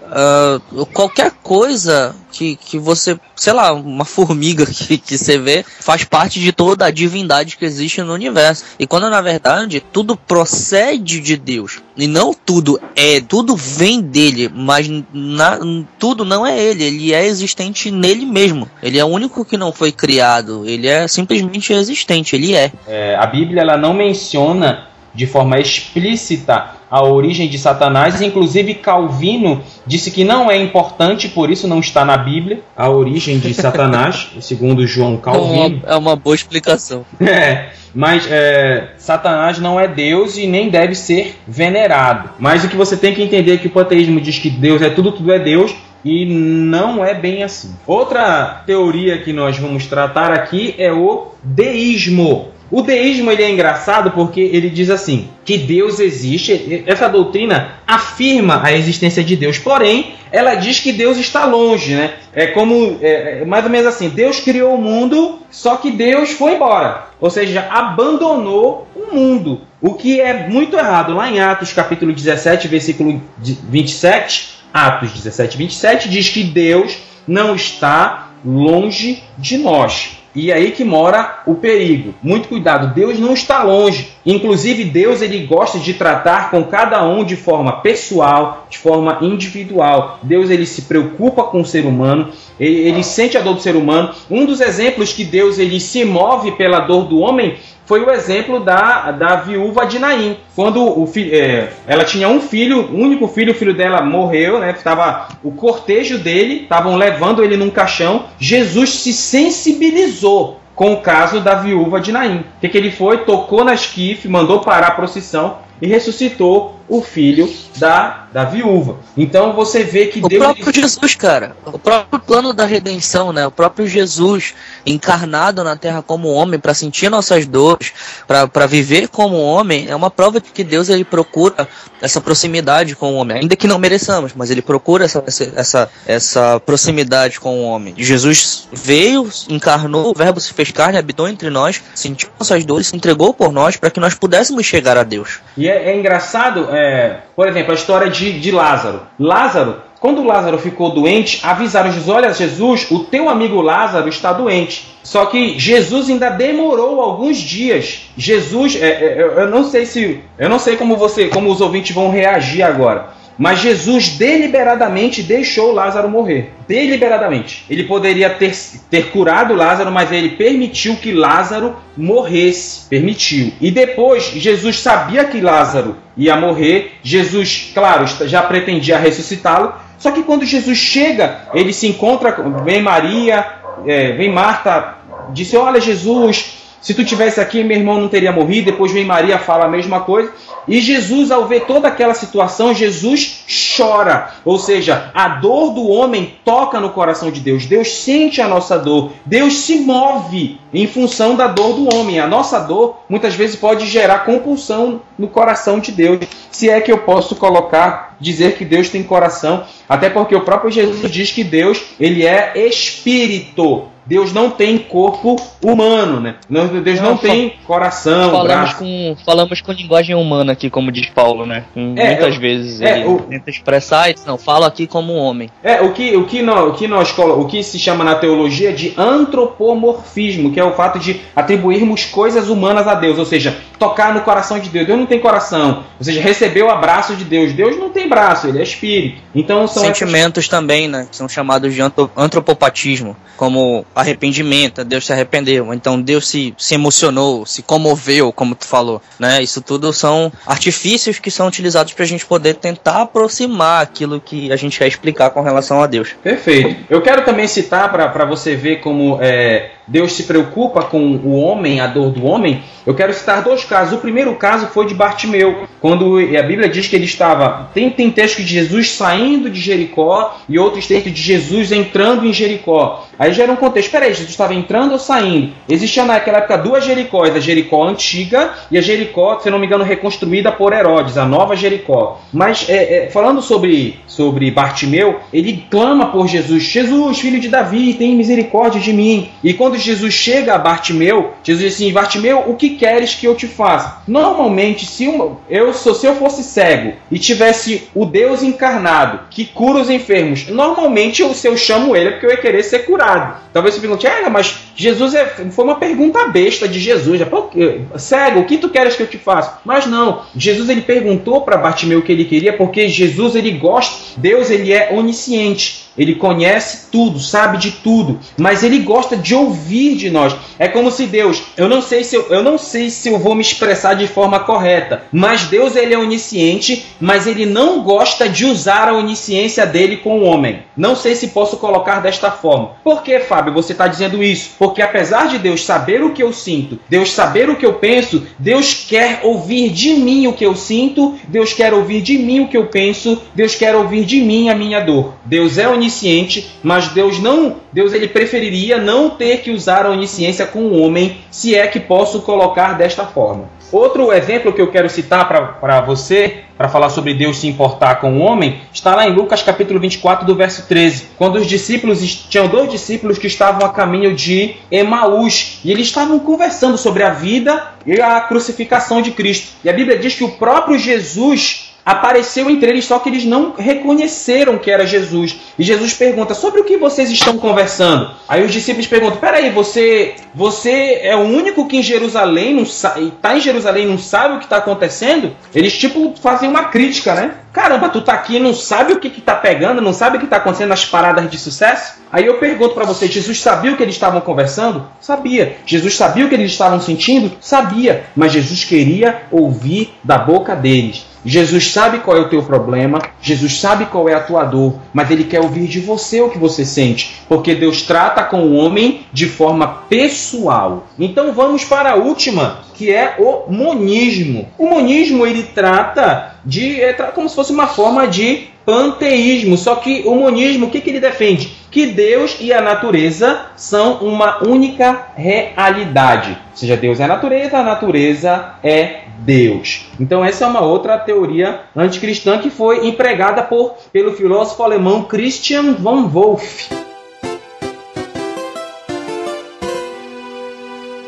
uh, 0.75 0.85
qualquer 0.93 1.33
coisa 1.43 2.15
que, 2.33 2.57
que 2.57 2.79
você, 2.79 3.19
sei 3.37 3.53
lá, 3.53 3.73
uma 3.73 4.05
formiga 4.05 4.65
que, 4.67 4.97
que 4.97 5.19
você 5.19 5.39
vê, 5.39 5.65
faz 5.81 6.05
parte 6.05 6.41
de 6.41 6.51
toda 6.53 6.87
a 6.87 6.91
divindade 6.91 7.57
que 7.57 7.65
existe 7.65 8.03
no 8.03 8.15
universo. 8.15 8.65
E 8.79 8.87
quando 8.87 9.09
na 9.11 9.21
verdade 9.21 9.81
tudo 9.93 10.17
procede 10.17 11.21
de 11.21 11.37
Deus. 11.37 11.81
E 11.97 12.07
não 12.07 12.33
tudo 12.33 12.81
é, 12.97 13.21
tudo 13.21 13.55
vem 13.55 14.01
dele, 14.01 14.51
mas 14.53 14.89
na, 15.13 15.59
tudo 15.99 16.25
não 16.25 16.47
é 16.47 16.59
ele, 16.59 16.85
ele 16.85 17.13
é 17.13 17.27
existente 17.27 17.91
nele 17.91 18.25
mesmo. 18.25 18.69
Ele 18.83 18.99
é 18.99 19.05
o 19.05 19.09
único 19.09 19.45
que 19.45 19.59
não 19.59 19.73
foi 19.73 19.93
criado, 19.93 20.67
ele 20.67 20.87
é 20.87 21.07
simplesmente 21.07 21.73
existente, 21.73 22.35
ele 22.35 22.55
é. 22.55 22.73
é 22.87 23.15
a 23.17 23.27
Bíblia 23.27 23.61
ela 23.61 23.77
não 23.77 23.93
menciona 23.93 24.89
de 25.15 25.27
forma 25.27 25.59
explícita 25.59 26.82
a 26.93 27.03
origem 27.03 27.49
de 27.49 27.59
Satanás. 27.59 28.21
Inclusive, 28.21 28.75
Calvino 28.75 29.63
disse 29.87 30.11
que 30.11 30.25
não 30.25 30.51
é 30.51 30.59
importante, 30.59 31.27
por 31.27 31.51
isso 31.51 31.67
não 31.67 31.81
está 31.81 32.05
na 32.05 32.19
Bíblia, 32.19 32.61
a 32.77 32.91
origem 32.91 33.39
de 33.39 33.55
Satanás, 33.55 34.29
segundo 34.43 34.87
João 34.87 35.17
Calvino. 35.17 35.81
É 35.87 35.87
uma, 35.87 35.95
é 35.95 35.97
uma 35.97 36.17
boa 36.17 36.37
explicação. 36.37 37.07
É, 37.33 37.71
mas 37.95 38.27
é, 38.31 38.91
Satanás 38.99 39.59
não 39.59 39.81
é 39.81 39.89
Deus 39.89 40.37
e 40.37 40.47
nem 40.47 40.69
deve 40.69 40.95
ser 40.95 41.37
venerado. 41.49 42.31
Mas 42.39 42.63
o 42.63 42.69
que 42.69 42.77
você 42.77 42.95
tem 42.95 43.15
que 43.15 43.23
entender 43.23 43.55
é 43.55 43.57
que 43.57 43.69
o 43.69 43.71
panteísmo 43.71 44.21
diz 44.21 44.39
que 44.39 44.51
Deus 44.51 44.83
é 44.83 44.91
tudo, 44.91 45.13
tudo 45.13 45.33
é 45.33 45.39
Deus. 45.39 45.75
E 46.05 46.27
não 46.27 47.05
é 47.05 47.15
bem 47.15 47.43
assim. 47.43 47.75
Outra 47.87 48.63
teoria 48.67 49.19
que 49.19 49.33
nós 49.33 49.57
vamos 49.57 49.87
tratar 49.87 50.31
aqui 50.31 50.75
é 50.77 50.93
o 50.93 51.29
deísmo. 51.43 52.52
O 52.73 52.81
deísmo 52.81 53.31
ele 53.31 53.43
é 53.43 53.51
engraçado 53.51 54.13
porque 54.13 54.41
ele 54.41 54.71
diz 54.71 54.89
assim 54.89 55.29
que 55.45 55.59
Deus 55.59 56.01
existe. 56.01 56.83
Essa 56.87 57.07
doutrina 57.07 57.75
afirma 57.87 58.63
a 58.65 58.73
existência 58.73 59.23
de 59.23 59.37
Deus, 59.37 59.59
porém 59.59 60.15
ela 60.33 60.55
diz 60.55 60.81
que 60.81 60.91
Deus 60.91 61.19
está 61.19 61.45
longe, 61.45 61.95
né? 61.95 62.15
É 62.33 62.47
como 62.47 62.99
é, 63.03 63.43
é 63.43 63.45
mais 63.45 63.63
ou 63.65 63.71
menos 63.71 63.87
assim: 63.87 64.09
Deus 64.09 64.41
criou 64.41 64.75
o 64.75 64.81
mundo, 64.81 65.41
só 65.51 65.77
que 65.77 65.91
Deus 65.91 66.31
foi 66.31 66.55
embora, 66.55 67.09
ou 67.21 67.29
seja, 67.29 67.69
abandonou 67.71 68.89
o 68.97 69.15
mundo. 69.15 69.61
O 69.79 69.93
que 69.93 70.19
é 70.19 70.49
muito 70.49 70.75
errado. 70.75 71.15
Lá 71.15 71.31
em 71.31 71.41
Atos 71.41 71.75
capítulo 71.75 72.11
17, 72.11 72.69
versículo 72.69 73.21
27, 73.39 74.63
Atos 74.73 75.11
17, 75.11 75.59
27 75.59 76.09
diz 76.09 76.31
que 76.31 76.43
Deus 76.43 76.97
não 77.29 77.55
está 77.55 78.31
longe 78.43 79.23
de 79.37 79.59
nós. 79.59 80.22
E 80.35 80.51
aí 80.51 80.71
que 80.71 80.83
mora 80.83 81.43
o 81.47 81.55
perigo. 81.55 82.15
Muito 82.23 82.49
cuidado, 82.49 82.95
Deus 82.95 83.19
não 83.19 83.35
está 83.35 83.63
longe. 83.63 84.09
Inclusive, 84.25 84.85
Deus 84.85 85.21
ele 85.21 85.47
gosta 85.47 85.79
de 85.79 85.93
tratar 85.95 86.51
com 86.51 86.65
cada 86.65 87.07
um 87.07 87.23
de 87.23 87.37
forma 87.37 87.81
pessoal, 87.81 88.67
de 88.71 88.79
forma 88.79 89.19
individual. 89.21 90.21
Deus 90.23 90.49
ele 90.49 90.65
se 90.65 90.83
preocupa 90.83 91.43
com 91.43 91.61
o 91.61 91.67
ser 91.67 91.85
humano, 91.85 92.31
ele, 92.59 92.89
ele 92.89 93.03
sente 93.03 93.37
a 93.37 93.41
dor 93.41 93.55
do 93.55 93.61
ser 93.61 93.77
humano. 93.77 94.15
Um 94.31 94.47
dos 94.47 94.61
exemplos 94.61 95.13
que 95.13 95.25
Deus 95.25 95.59
ele 95.59 95.79
se 95.79 96.05
move 96.05 96.53
pela 96.53 96.81
dor 96.81 97.05
do 97.05 97.19
homem 97.19 97.57
foi 97.87 98.03
o 98.03 98.11
exemplo 98.11 98.61
da, 98.61 99.11
da 99.11 99.37
viúva 99.37 99.85
de 99.87 99.99
Naim. 99.99 100.37
Quando 100.55 100.83
o 100.83 101.11
é, 101.17 101.69
ela 101.87 102.05
tinha 102.05 102.29
um 102.29 102.41
filho, 102.41 102.89
um 102.93 103.03
único 103.03 103.27
filho, 103.29 103.53
o 103.53 103.55
filho 103.55 103.75
dela 103.75 104.03
morreu, 104.03 104.59
né? 104.59 104.71
Estava 104.71 105.29
o 105.43 105.53
cortejo 105.53 106.19
dele, 106.19 106.63
estavam 106.63 106.97
levando 106.97 107.43
ele 107.43 107.57
num 107.57 107.71
caixão. 107.71 108.27
Jesus 108.39 108.91
se 108.91 109.13
sensibilizou 109.13 110.61
com 110.75 110.95
o 110.95 111.01
caso 111.01 111.41
da 111.41 111.55
viúva 111.55 112.01
de 112.01 112.13
Naim. 112.13 112.39
O 112.39 112.61
que, 112.61 112.69
que 112.69 112.79
ele 112.79 112.91
foi? 112.91 113.19
Tocou 113.19 113.65
na 113.65 113.75
esquife, 113.75 114.29
mandou 114.29 114.61
parar 114.61 114.89
a 114.89 114.93
procissão 114.93 115.59
e 115.81 115.87
ressuscitou 115.87 116.77
o 116.89 117.03
filho 117.03 117.53
da, 117.77 118.27
da 118.33 118.45
viúva. 118.45 118.97
Então 119.17 119.53
você 119.53 119.83
vê 119.83 120.07
que 120.07 120.21
o 120.21 120.29
Deus. 120.29 120.43
O 120.43 120.45
próprio 120.45 120.73
Jesus, 120.73 121.15
cara. 121.15 121.57
O 121.65 121.79
próprio 121.79 122.21
plano 122.21 122.53
da 122.53 122.65
redenção, 122.65 123.33
né? 123.33 123.47
O 123.47 123.51
próprio 123.51 123.87
Jesus 123.87 124.55
encarnado 124.85 125.65
na 125.65 125.77
terra 125.77 126.03
como 126.03 126.29
homem 126.29 126.59
para 126.59 126.75
sentir 126.75 127.11
nossas 127.11 127.47
dores, 127.47 127.93
para 128.27 128.67
viver 128.67 129.09
como 129.09 129.37
homem, 129.41 129.87
é 129.89 129.95
uma 129.95 130.11
prova 130.11 130.41
de 130.41 130.51
que 130.51 130.65
Deus 130.65 130.89
ele 130.89 131.05
procura 131.05 131.69
essa 132.01 132.21
proximidade 132.21 132.97
com 132.97 133.15
o 133.15 133.17
homem. 133.17 133.39
Ainda 133.39 133.57
que 133.57 133.67
não 133.67 133.79
mereçamos, 133.79 134.33
mas 134.35 134.51
ele 134.51 134.63
procura 134.63 135.05
essa, 135.05 135.23
essa, 135.55 135.91
essa 136.07 136.61
proximidade 136.61 137.39
com 137.39 137.61
o 137.61 137.65
homem. 137.65 137.95
Jesus 137.97 138.69
veio, 138.73 139.29
encarnou, 139.49 140.11
o 140.11 140.15
Verbo 140.15 140.41
se 140.41 140.53
fez 140.53 140.71
carne, 140.71 140.99
habitou 140.99 141.29
entre 141.29 141.49
nós, 141.51 141.83
sentiu 141.95 142.29
nossas 142.39 142.65
dores, 142.65 142.89
se 142.89 142.97
entregou 142.97 143.33
por 143.33 143.53
nós 143.53 143.77
para 143.77 143.91
que 143.91 144.01
nós 144.01 144.15
pudéssemos 144.15 144.67
chegar 144.67 144.97
a 144.97 145.03
Deus. 145.03 145.41
E 145.57 145.69
é, 145.69 145.91
é 145.91 145.97
engraçado. 145.97 146.69
É 146.73 147.17
por 147.35 147.49
exemplo, 147.49 147.73
a 147.73 147.75
história 147.75 148.11
de, 148.11 148.39
de 148.39 148.51
Lázaro. 148.51 149.01
Lázaro, 149.19 149.77
quando 150.01 150.23
Lázaro 150.23 150.59
ficou 150.59 150.91
doente, 150.91 151.41
avisaram 151.43 151.91
Jesus: 151.91 152.09
Olha, 152.09 152.33
Jesus, 152.33 152.91
o 152.91 153.01
teu 153.01 153.29
amigo 153.29 153.61
Lázaro 153.61 154.09
está 154.09 154.33
doente. 154.33 154.87
Só 155.03 155.27
que 155.27 155.59
Jesus 155.59 156.09
ainda 156.09 156.31
demorou 156.31 157.01
alguns 157.01 157.39
dias. 157.39 158.11
Jesus, 158.17 158.77
é, 158.81 158.87
é, 158.87 159.23
eu 159.23 159.49
não 159.49 159.65
sei 159.65 159.87
se, 159.87 160.21
eu 160.39 160.49
não 160.49 160.59
sei 160.59 160.77
como 160.77 160.97
você, 160.97 161.29
como 161.29 161.51
os 161.51 161.61
ouvintes 161.61 161.95
vão 161.95 162.11
reagir 162.11 162.63
agora. 162.63 163.09
Mas 163.39 163.61
Jesus 163.61 164.11
deliberadamente 164.11 165.23
deixou 165.23 165.73
Lázaro 165.73 166.09
morrer. 166.09 166.53
Deliberadamente. 166.69 167.65
Ele 167.69 167.85
poderia 167.85 168.31
ter, 168.31 168.55
ter 168.91 169.11
curado 169.11 169.55
Lázaro, 169.55 169.91
mas 169.91 170.13
ele 170.13 170.31
permitiu 170.31 170.97
que 170.97 171.13
Lázaro 171.13 171.77
morresse. 171.97 172.89
Permitiu. 172.89 173.53
E 173.61 173.71
depois, 173.71 174.25
Jesus 174.25 174.81
sabia 174.81 175.25
que 175.25 175.41
Lázaro 175.41 175.97
ia 176.17 176.37
morrer. 176.37 176.93
Jesus, 177.03 177.71
claro, 177.75 178.07
já 178.07 178.43
pretendia 178.43 178.99
ressuscitá-lo. 178.99 179.75
Só 179.99 180.11
que 180.11 180.23
quando 180.23 180.45
Jesus 180.45 180.79
chega, 180.79 181.43
ele 181.55 181.73
se 181.73 181.87
encontra, 181.87 182.37
vem 182.65 182.83
Maria, 182.83 183.47
é, 183.87 184.13
vem 184.13 184.33
Marta, 184.33 184.99
disse: 185.33 185.57
Olha, 185.57 185.81
Jesus, 185.81 186.59
se 186.81 186.95
tu 186.95 187.05
tivesse 187.05 187.41
aqui, 187.41 187.63
meu 187.63 187.77
irmão 187.77 188.01
não 188.01 188.09
teria 188.09 188.33
morrido. 188.33 188.73
Depois 188.73 188.91
vem 188.93 189.05
Maria, 189.05 189.39
fala 189.39 189.67
a 189.67 189.69
mesma 189.69 190.01
coisa. 190.01 190.33
E 190.67 190.81
Jesus, 190.81 191.31
ao 191.31 191.47
ver 191.47 191.67
toda 191.67 191.89
aquela 191.89 192.15
situação, 192.15 192.75
Jesus 192.75 193.45
chora. 193.77 194.35
Ou 194.45 194.59
seja, 194.59 195.11
a 195.15 195.29
dor 195.29 195.73
do 195.73 195.89
homem 195.89 196.35
toca 196.45 196.79
no 196.79 196.91
coração 196.91 197.31
de 197.31 197.41
Deus. 197.41 197.67
Deus 197.67 197.93
sente 197.93 198.41
a 198.41 198.49
nossa 198.49 198.79
dor. 198.79 199.13
Deus 199.27 199.55
se 199.59 199.81
move 199.81 200.61
em 200.73 200.87
função 200.87 201.35
da 201.35 201.49
dor 201.49 201.75
do 201.75 201.95
homem. 201.95 202.21
A 202.21 202.27
nossa 202.27 202.61
dor 202.61 202.99
muitas 203.09 203.35
vezes 203.35 203.57
pode 203.57 203.87
gerar 203.87 204.21
compulsão 204.21 205.03
no 205.19 205.29
coração 205.29 205.79
de 205.79 205.91
Deus. 205.91 206.21
Se 206.51 206.71
é 206.71 206.81
que 206.81 206.93
eu 206.93 206.99
posso 206.99 207.35
colocar, 207.37 208.17
dizer 208.21 208.57
que 208.57 208.65
Deus 208.65 208.89
tem 208.89 209.03
coração, 209.03 209.65
até 209.89 210.09
porque 210.09 210.35
o 210.35 210.45
próprio 210.45 210.71
Jesus 210.71 211.11
diz 211.11 211.33
que 211.33 211.43
Deus, 211.43 211.83
ele 211.99 212.25
é 212.25 212.53
espírito. 212.57 213.85
Deus 214.05 214.33
não 214.33 214.51
tem 214.51 214.79
corpo 214.79 215.37
humano, 215.63 216.21
né? 216.21 216.35
Deus 216.83 217.01
não, 217.01 217.11
não 217.11 217.17
tem 217.17 217.55
coração, 217.67 218.31
falamos 218.31 218.49
braço. 218.49 218.77
Com, 218.77 219.17
falamos 219.25 219.61
com 219.61 219.73
linguagem 219.73 220.15
humana 220.15 220.53
aqui, 220.53 220.69
como 220.69 220.91
diz 220.91 221.09
Paulo, 221.09 221.47
né? 221.47 221.65
É, 221.77 221.81
Muitas 221.81 222.37
vezes 222.37 222.81
é, 222.81 223.01
ele 223.01 223.09
o, 223.09 223.19
tenta 223.21 223.51
expressar 223.51 224.11
e 224.11 224.15
não, 224.27 224.37
fala 224.37 224.67
aqui 224.67 224.87
como 224.87 225.15
homem. 225.15 225.49
É, 225.63 225.81
o 225.81 225.93
que, 225.93 226.17
o, 226.17 226.25
que 226.25 226.43
nós, 226.43 226.71
o, 226.71 226.73
que 226.73 226.89
nós, 226.89 227.17
o 227.17 227.45
que 227.47 227.63
se 227.63 227.79
chama 227.79 228.03
na 228.03 228.15
teologia 228.15 228.73
de 228.73 228.93
antropomorfismo, 228.97 230.53
que 230.53 230.59
é 230.59 230.65
o 230.65 230.73
fato 230.73 230.99
de 230.99 231.21
atribuirmos 231.35 232.05
coisas 232.05 232.49
humanas 232.49 232.87
a 232.89 232.95
Deus, 232.95 233.19
ou 233.19 233.25
seja, 233.25 233.57
tocar 233.79 234.15
no 234.15 234.21
coração 234.23 234.59
de 234.59 234.69
Deus. 234.69 234.87
Deus 234.87 234.99
não 234.99 235.07
tem 235.07 235.21
coração, 235.21 235.85
ou 235.99 236.05
seja, 236.05 236.21
receber 236.21 236.63
o 236.63 236.71
abraço 236.71 237.15
de 237.17 237.25
Deus. 237.25 237.53
Deus 237.53 237.77
não 237.77 237.91
tem 237.91 238.09
braço, 238.09 238.49
ele 238.49 238.59
é 238.59 238.63
espírito. 238.63 239.21
Então 239.35 239.67
são 239.67 239.83
Sentimentos 239.83 240.45
essas... 240.45 240.49
também, 240.49 240.89
né? 240.89 241.07
São 241.11 241.29
chamados 241.29 241.75
de 241.75 241.81
antropopatismo, 242.17 243.17
como 243.37 243.85
arrependimento, 243.95 244.85
Deus 244.85 245.05
se 245.05 245.13
arrependeu, 245.13 245.52
então 245.73 246.01
Deus 246.01 246.29
se, 246.29 246.55
se 246.57 246.75
emocionou, 246.75 247.45
se 247.47 247.63
comoveu, 247.63 248.33
como 248.33 248.55
tu 248.55 248.67
falou, 248.67 249.01
né? 249.19 249.43
Isso 249.43 249.61
tudo 249.61 249.93
são 249.93 250.33
artifícios 250.47 251.19
que 251.19 251.31
são 251.31 251.47
utilizados 251.47 251.93
para 251.93 252.05
a 252.05 252.09
gente 252.09 252.25
poder 252.25 252.55
tentar 252.55 253.03
aproximar 253.03 253.83
aquilo 253.83 254.21
que 254.21 254.53
a 254.53 254.57
gente 254.57 254.79
quer 254.79 254.87
explicar 254.87 255.31
com 255.31 255.43
relação 255.43 255.83
a 255.83 255.87
Deus. 255.87 256.15
Perfeito. 256.23 256.77
Eu 256.89 257.01
quero 257.03 257.25
também 257.25 257.47
citar 257.47 257.91
para 257.91 258.25
você 258.25 258.55
ver 258.55 258.81
como 258.81 259.19
é, 259.21 259.71
Deus 259.93 260.15
se 260.15 260.23
preocupa 260.23 260.83
com 260.83 261.17
o 261.17 261.35
homem, 261.35 261.79
a 261.79 261.87
dor 261.87 262.11
do 262.11 262.25
homem, 262.25 262.63
eu 262.87 262.95
quero 262.95 263.13
citar 263.13 263.43
dois 263.43 263.63
casos. 263.63 263.93
O 263.93 264.01
primeiro 264.01 264.35
caso 264.37 264.67
foi 264.69 264.87
de 264.87 264.95
Bartimeu, 264.95 265.65
quando 265.81 266.19
a 266.19 266.43
Bíblia 266.43 266.67
diz 266.67 266.89
que 266.89 266.97
ele 266.97 267.05
estava. 267.05 267.71
Tem, 267.75 267.91
tem 267.91 268.11
texto 268.11 268.39
de 268.39 268.49
Jesus 268.49 268.91
saindo 268.91 269.51
de 269.51 269.61
Jericó 269.61 270.39
e 270.49 270.59
outros 270.59 270.87
textos 270.87 271.13
de 271.13 271.21
Jesus 271.21 271.71
entrando 271.71 272.27
em 272.27 272.33
Jericó. 272.33 273.07
Aí 273.19 273.35
gera 273.35 273.53
um 273.53 273.57
contexto. 273.57 273.89
Espera 273.89 274.07
aí, 274.07 274.13
Jesus 274.13 274.31
estava 274.31 274.55
entrando 274.55 274.93
ou 274.93 274.99
saindo? 274.99 275.53
Existia 275.69 276.05
naquela 276.05 276.39
época 276.39 276.57
duas 276.57 276.85
Jericóis, 276.85 277.37
a 277.37 277.41
Jericó 277.41 277.87
antiga 277.87 278.55
e 278.71 278.79
a 278.79 278.81
Jericó, 278.81 279.39
se 279.39 279.51
não 279.51 279.59
me 279.59 279.67
engano, 279.67 279.85
reconstruída 279.85 280.51
por 280.51 280.73
Herodes, 280.73 281.19
a 281.19 281.27
nova 281.27 281.55
Jericó. 281.55 282.19
Mas 282.33 282.67
é, 282.69 283.05
é, 283.05 283.11
falando 283.11 283.43
sobre, 283.43 284.01
sobre 284.07 284.51
Bartimeu, 284.51 285.21
ele 285.33 285.67
clama 285.71 286.07
por 286.07 286.27
Jesus: 286.27 286.63
Jesus, 286.63 287.21
filho 287.21 287.39
de 287.39 287.49
Davi, 287.49 287.95
tem 287.95 288.17
misericórdia 288.17 288.81
de 288.81 288.93
mim. 288.93 289.29
E 289.45 289.53
quando 289.53 289.82
Jesus 289.83 290.15
chega 290.15 290.55
a 290.55 290.59
Bartimeu, 290.59 291.35
Jesus 291.43 291.65
diz 291.65 291.75
assim: 291.75 291.93
Bartimeu, 291.93 292.45
o 292.47 292.57
que 292.57 292.71
queres 292.71 293.15
que 293.15 293.27
eu 293.27 293.35
te 293.35 293.47
faça? 293.47 294.03
Normalmente, 294.07 294.87
se 294.87 295.07
uma, 295.07 295.39
eu, 295.49 295.73
se 295.73 296.07
eu 296.07 296.17
fosse 296.17 296.43
cego 296.43 296.95
e 297.11 297.19
tivesse 297.19 297.89
o 297.95 298.05
Deus 298.05 298.43
encarnado 298.43 299.21
que 299.31 299.45
cura 299.45 299.81
os 299.81 299.91
enfermos, 299.91 300.49
normalmente 300.49 301.23
eu, 301.23 301.35
se 301.35 301.47
eu 301.47 301.57
chamo 301.57 301.97
ele 301.97 302.09
é 302.09 302.13
porque 302.13 302.27
eu 302.27 302.31
ia 302.31 302.37
querer 302.37 302.63
ser 302.63 302.81
curado. 302.81 303.41
Talvez 303.53 303.75
você 303.75 303.81
pergunte, 303.81 304.07
ah, 304.07 304.31
mas 304.31 304.62
Jesus 304.75 305.15
é, 305.15 305.27
foi 305.51 305.65
uma 305.65 305.77
pergunta 305.77 306.27
besta 306.29 306.69
de 306.69 306.79
Jesus. 306.79 307.21
É, 307.21 307.99
cego, 307.99 308.41
o 308.41 308.45
que 308.45 308.59
tu 308.59 308.69
queres 308.69 308.97
que 308.97 309.03
eu 309.03 309.07
te 309.07 309.19
faça? 309.19 309.59
Mas 309.65 309.87
não, 309.87 310.23
Jesus 310.37 310.69
ele 310.69 310.83
perguntou 310.83 311.43
para 311.43 311.57
Bartimeu 311.57 311.99
o 311.99 312.03
que 312.03 312.13
ele 312.13 312.25
queria 312.25 312.53
porque 312.53 312.89
Jesus 312.89 313.35
ele 313.35 313.53
gosta, 313.53 314.19
Deus 314.19 314.51
ele 314.51 314.73
é 314.73 314.93
onisciente. 314.93 315.83
Ele 315.97 316.15
conhece 316.15 316.91
tudo, 316.91 317.21
sabe 317.21 317.59
de 317.59 317.71
tudo, 317.71 318.19
mas 318.39 318.63
ele 318.63 318.79
gosta 318.79 319.17
de 319.17 319.35
ouvir 319.35 319.95
de 319.95 320.11
nós. 320.11 320.35
É 320.59 320.67
como 320.67 320.91
se 320.91 321.07
Deus, 321.07 321.43
eu 321.57 321.69
não 321.69 321.83
sei 321.83 322.03
se 322.03 322.17
eu, 322.17 322.29
eu 322.31 322.43
não 322.43 322.57
sei 322.57 322.89
se 322.89 323.11
eu 323.11 323.19
vou 323.19 323.35
me 323.35 323.43
expressar 323.43 323.95
de 323.95 324.07
forma 324.07 324.41
correta, 324.41 325.03
mas 325.13 325.45
Deus 325.45 325.77
ele 325.77 325.93
é 325.93 325.99
onisciente, 325.99 326.87
mas 326.99 327.27
ele 327.27 327.45
não 327.45 327.83
gosta 327.83 328.29
de 328.29 328.47
usar 328.47 328.89
a 328.89 328.95
onisciência 328.95 329.67
dele 329.67 329.99
com 329.99 330.21
o 330.21 330.25
homem. 330.25 330.63
Não 330.75 330.97
sei 330.97 331.15
se 331.15 331.29
posso 331.29 331.59
colocar 331.59 332.01
desta 332.01 332.31
forma. 332.31 332.73
Por 332.83 333.03
que, 333.03 333.21
Fábio, 333.21 333.53
você 333.53 333.73
está 333.73 333.87
dizendo 333.87 334.23
isso? 334.23 334.53
Porque 334.63 334.81
apesar 334.81 335.27
de 335.27 335.41
Deus 335.41 335.65
saber 335.65 336.05
o 336.05 336.13
que 336.13 336.23
eu 336.23 336.33
sinto, 336.33 336.79
Deus 336.89 337.11
saber 337.11 337.51
o 337.51 337.57
que 337.57 337.67
eu 337.67 337.75
penso, 337.75 338.25
Deus 338.39 338.87
quer 338.89 339.19
ouvir 339.25 339.71
de 339.71 339.95
mim 339.95 340.29
o 340.29 340.35
que 340.35 340.47
eu 340.47 340.55
sinto, 340.55 341.19
Deus 341.27 341.53
quer 341.53 341.75
ouvir 341.75 342.01
de 342.01 342.17
mim 342.17 342.39
o 342.39 342.47
que 342.47 342.57
eu 342.57 342.67
penso, 342.67 343.21
Deus 343.35 343.57
quer 343.57 343.75
ouvir 343.75 344.05
de 344.05 344.21
mim 344.21 344.51
a 344.51 344.55
minha 344.55 344.79
dor. 344.79 345.15
Deus 345.25 345.59
é 345.59 345.67
onisciente 345.69 346.53
mas 346.63 346.89
Deus 346.89 347.19
não, 347.19 347.57
Deus 347.73 347.93
ele 347.93 348.07
preferiria 348.07 348.79
não 348.79 349.11
ter 349.11 349.39
que 349.39 349.51
usar 349.51 349.85
a 349.85 349.91
onisciência 349.91 350.47
com 350.47 350.61
o 350.61 350.81
homem, 350.81 351.17
se 351.29 351.57
é 351.57 351.67
que 351.67 351.81
posso 351.81 352.23
colocar 352.23 352.75
desta 352.79 353.05
forma. 353.05 353.51
Outro 353.73 354.13
exemplo 354.13 354.53
que 354.53 354.61
eu 354.61 354.71
quero 354.71 354.89
citar 354.89 355.27
para 355.59 355.81
você, 355.81 356.45
para 356.63 356.69
falar 356.69 356.91
sobre 356.91 357.13
Deus 357.13 357.39
se 357.39 357.49
importar 357.49 357.97
com 357.97 358.19
o 358.19 358.21
homem, 358.21 358.61
está 358.73 358.95
lá 358.95 359.05
em 359.05 359.13
Lucas 359.13 359.43
capítulo 359.43 359.81
24, 359.81 360.25
do 360.25 360.37
verso 360.37 360.65
13. 360.69 361.09
Quando 361.19 361.35
os 361.35 361.49
discípulos, 361.49 361.99
tinham 362.31 362.47
dois 362.47 362.71
discípulos 362.71 363.19
que 363.19 363.27
estavam 363.27 363.67
a 363.67 363.71
caminho 363.71 364.15
de 364.15 364.55
Emaús, 364.71 365.59
e 365.65 365.73
eles 365.73 365.89
estavam 365.89 366.21
conversando 366.21 366.79
sobre 366.79 367.03
a 367.03 367.11
vida 367.11 367.73
e 367.85 368.01
a 368.01 368.21
crucificação 368.21 369.03
de 369.03 369.11
Cristo. 369.11 369.49
E 369.65 369.69
a 369.69 369.73
Bíblia 369.73 369.99
diz 369.99 370.15
que 370.15 370.23
o 370.23 370.29
próprio 370.29 370.79
Jesus 370.79 371.72
apareceu 371.85 372.49
entre 372.49 372.71
eles, 372.71 372.85
só 372.85 372.99
que 372.99 373.09
eles 373.09 373.25
não 373.25 373.53
reconheceram 373.53 374.59
que 374.59 374.71
era 374.71 374.87
Jesus. 374.87 375.41
E 375.59 375.63
Jesus 375.63 375.95
pergunta: 375.95 376.35
sobre 376.35 376.61
o 376.61 376.65
que 376.65 376.77
vocês 376.77 377.11
estão 377.11 377.39
conversando? 377.39 378.11
Aí 378.29 378.45
os 378.45 378.53
discípulos 378.53 378.87
perguntam: 378.87 379.19
peraí, 379.19 379.51
você, 379.51 380.15
você 380.35 381.01
é 381.03 381.17
o 381.17 381.21
único 381.21 381.67
que 381.67 381.77
em 381.77 381.83
Jerusalém 381.83 382.55
não 382.55 382.63
está 382.63 383.37
em 383.37 383.41
Jerusalém 383.41 383.87
não 383.87 383.99
sabe 383.99 384.37
o 384.37 384.39
que 384.39 384.45
está 384.45 384.59
acontecendo? 384.59 385.35
Eles 385.55 385.77
tipo 385.77 386.15
fazem 386.21 386.49
uma 386.49 386.65
crítica, 386.65 387.15
né? 387.15 387.35
Caramba, 387.53 387.91
tu 387.91 388.01
tá 388.01 388.15
aqui 388.15 388.39
não 388.39 388.55
sabe 388.55 388.95
o 388.95 388.99
que, 388.99 389.11
que 389.11 389.21
tá 389.21 389.35
pegando, 389.35 389.83
não 389.83 389.93
sabe 389.93 390.17
o 390.17 390.19
que 390.19 390.25
está 390.25 390.39
acontecendo 390.39 390.71
nas 390.71 390.87
paradas 390.87 391.31
de 391.31 391.39
sucesso? 391.39 392.01
Aí 392.11 392.27
eu 392.27 392.39
pergunto 392.39 392.75
para 392.75 392.87
você: 392.87 393.07
Jesus 393.07 393.41
sabia 393.41 393.73
o 393.73 393.77
que 393.77 393.83
eles 393.83 393.95
estavam 393.95 394.21
conversando? 394.21 394.87
Sabia. 395.01 395.59
Jesus 395.67 395.97
sabia 395.97 396.25
o 396.25 396.29
que 396.29 396.35
eles 396.35 396.51
estavam 396.51 396.81
sentindo? 396.81 397.33
Sabia. 397.41 398.05
Mas 398.17 398.33
Jesus 398.33 398.65
queria 398.65 399.23
ouvir 399.31 399.95
da 400.03 400.17
boca 400.17 400.57
deles. 400.57 401.07
Jesus 401.25 401.71
sabe 401.71 401.99
qual 401.99 402.17
é 402.17 402.21
o 402.21 402.29
teu 402.29 402.43
problema, 402.43 403.01
Jesus 403.23 403.61
sabe 403.61 403.87
qual 403.87 404.09
é 404.09 404.15
a 404.15 404.21
tua 404.21 404.45
dor, 404.45 404.75
mas 404.93 405.11
ele 405.11 405.25
quer 405.25 405.41
ouvir 405.41 405.69
de 405.69 405.79
você 405.79 406.21
o 406.21 406.29
que 406.29 406.39
você 406.39 406.65
sente, 406.65 407.23
porque 407.29 407.55
Deus 407.55 407.83
trata 407.83 408.25
com 408.25 408.43
o 408.43 408.55
homem 408.55 409.03
de 409.13 409.27
forma 409.27 409.67
pessoal. 409.89 410.89
Então 410.99 411.33
vamos 411.33 411.65
para 411.65 411.93
a 411.93 411.95
última, 411.95 412.59
que 412.75 412.91
é 412.91 413.15
o 413.19 413.51
monismo. 413.51 414.49
O 414.59 414.67
monismo 414.67 415.25
ele 415.25 415.45
trata 415.45 416.35
de 416.45 416.81
é 416.81 416.93
como 416.93 417.29
se 417.29 417.37
fosse 417.37 417.53
uma 417.53 417.69
forma 417.69 418.09
de 418.09 418.49
panteísmo, 418.65 419.57
só 419.57 419.77
que 419.77 420.03
o 420.05 420.15
monismo 420.15 420.67
o 420.67 420.71
que, 420.71 420.81
que 420.81 420.91
ele 420.91 421.01
defende? 421.01 421.53
Que 421.71 421.87
Deus 421.87 422.37
e 422.41 422.53
a 422.53 422.61
natureza 422.61 423.47
são 423.57 423.95
uma 423.95 424.43
única 424.45 425.07
realidade. 425.17 426.31
Ou 426.51 426.57
seja, 426.57 426.77
Deus 426.77 427.01
é 427.01 427.05
a 427.05 427.09
natureza, 427.09 427.59
a 427.59 427.63
natureza 427.63 428.55
é 428.63 429.02
Deus. 429.25 429.87
Então 429.99 430.25
essa 430.25 430.45
é 430.45 430.49
uma 430.49 430.61
outra 430.61 430.99
teoria 430.99 431.63
anticristã 431.77 432.39
que 432.39 432.51
foi 432.51 432.87
empregada 432.87 433.43
por, 433.43 433.75
pelo 433.93 434.13
filósofo 434.13 434.63
alemão 434.63 435.05
Christian 435.05 435.75
von 435.75 436.09
Wolff. 436.09 436.92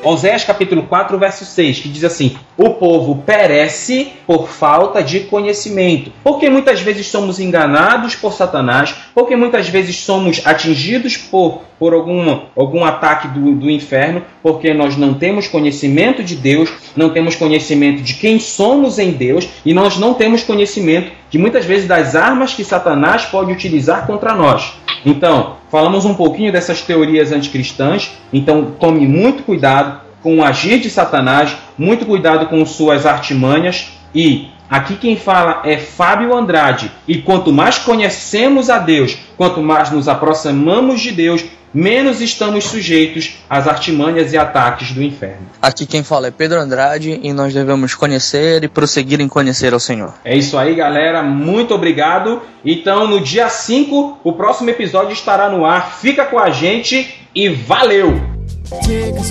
Oséias 0.05 0.45
capítulo 0.45 0.83
4, 0.83 1.19
verso 1.19 1.47
6, 1.47 1.81
que 1.81 1.88
diz 1.88 2.05
assim: 2.05 2.37
O 2.59 2.71
povo 2.71 3.23
perece 3.25 4.12
por 4.27 4.49
falta 4.49 5.03
de 5.03 5.21
conhecimento. 5.21 6.12
Porque 6.23 6.51
muitas 6.51 6.81
vezes 6.83 7.07
somos 7.07 7.40
enganados 7.40 8.14
por 8.14 8.35
Satanás, 8.35 8.95
porque 9.14 9.35
muitas 9.35 9.69
vezes 9.69 9.97
somos 9.97 10.47
atingidos 10.47 11.17
por, 11.17 11.62
por 11.79 11.95
algum, 11.95 12.40
algum 12.55 12.85
ataque 12.85 13.29
do, 13.29 13.55
do 13.55 13.71
inferno, 13.71 14.23
porque 14.43 14.75
nós 14.75 14.95
não 14.95 15.14
temos 15.14 15.49
conhecimento 15.49 16.23
de 16.23 16.37
Deus, 16.37 16.71
não 16.95 17.09
temos 17.09 17.35
conhecimento 17.35 18.03
de 18.03 18.14
quem 18.14 18.38
somos 18.38 18.99
em 18.99 19.11
Deus 19.11 19.49
e 19.64 19.73
nós 19.73 19.97
não 19.97 20.12
temos 20.12 20.43
conhecimento 20.43 21.11
de 21.30 21.38
muitas 21.38 21.64
vezes 21.64 21.87
das 21.87 22.14
armas 22.14 22.54
que 22.54 22.64
Satanás 22.64 23.24
pode 23.24 23.52
utilizar 23.52 24.06
contra 24.06 24.34
nós. 24.34 24.74
Então, 25.04 25.56
falamos 25.70 26.04
um 26.04 26.14
pouquinho 26.14 26.52
dessas 26.52 26.80
teorias 26.80 27.32
anticristãs, 27.32 28.12
então 28.32 28.72
tome 28.78 29.06
muito 29.06 29.42
cuidado 29.42 30.00
com 30.22 30.38
o 30.38 30.44
agir 30.44 30.80
de 30.80 30.88
Satanás, 30.88 31.56
muito 31.76 32.06
cuidado 32.06 32.46
com 32.46 32.64
suas 32.64 33.04
artimanhas 33.04 33.92
e 34.14 34.48
Aqui 34.68 34.96
quem 34.96 35.14
fala 35.14 35.60
é 35.64 35.76
Fábio 35.76 36.34
Andrade. 36.34 36.90
E 37.06 37.18
quanto 37.18 37.52
mais 37.52 37.78
conhecemos 37.78 38.70
a 38.70 38.78
Deus, 38.78 39.16
quanto 39.37 39.60
mais 39.60 39.90
nos 39.90 40.08
aproximamos 40.08 41.00
de 41.00 41.12
Deus, 41.12 41.44
menos 41.74 42.20
estamos 42.20 42.64
sujeitos 42.64 43.38
às 43.50 43.66
artimanhas 43.66 44.32
e 44.32 44.38
ataques 44.38 44.92
do 44.92 45.02
inferno. 45.02 45.46
Aqui 45.60 45.84
quem 45.84 46.04
fala 46.04 46.28
é 46.28 46.30
Pedro 46.30 46.60
Andrade 46.60 47.18
e 47.22 47.32
nós 47.32 47.52
devemos 47.52 47.94
conhecer 47.94 48.62
e 48.62 48.68
prosseguir 48.68 49.20
em 49.20 49.28
conhecer 49.28 49.72
ao 49.72 49.80
Senhor. 49.80 50.14
É 50.24 50.37
isso 50.37 50.56
aí, 50.56 50.74
galera. 50.74 51.22
Muito 51.22 51.74
obrigado. 51.74 52.40
Então, 52.64 53.08
no 53.08 53.20
dia 53.20 53.48
5, 53.48 54.20
o 54.22 54.32
próximo 54.32 54.70
episódio 54.70 55.12
estará 55.12 55.50
no 55.50 55.64
ar. 55.64 55.98
Fica 55.98 56.24
com 56.24 56.38
a 56.38 56.50
gente 56.50 57.20
e 57.34 57.48
valeu! 57.48 58.32
Take 58.70 59.24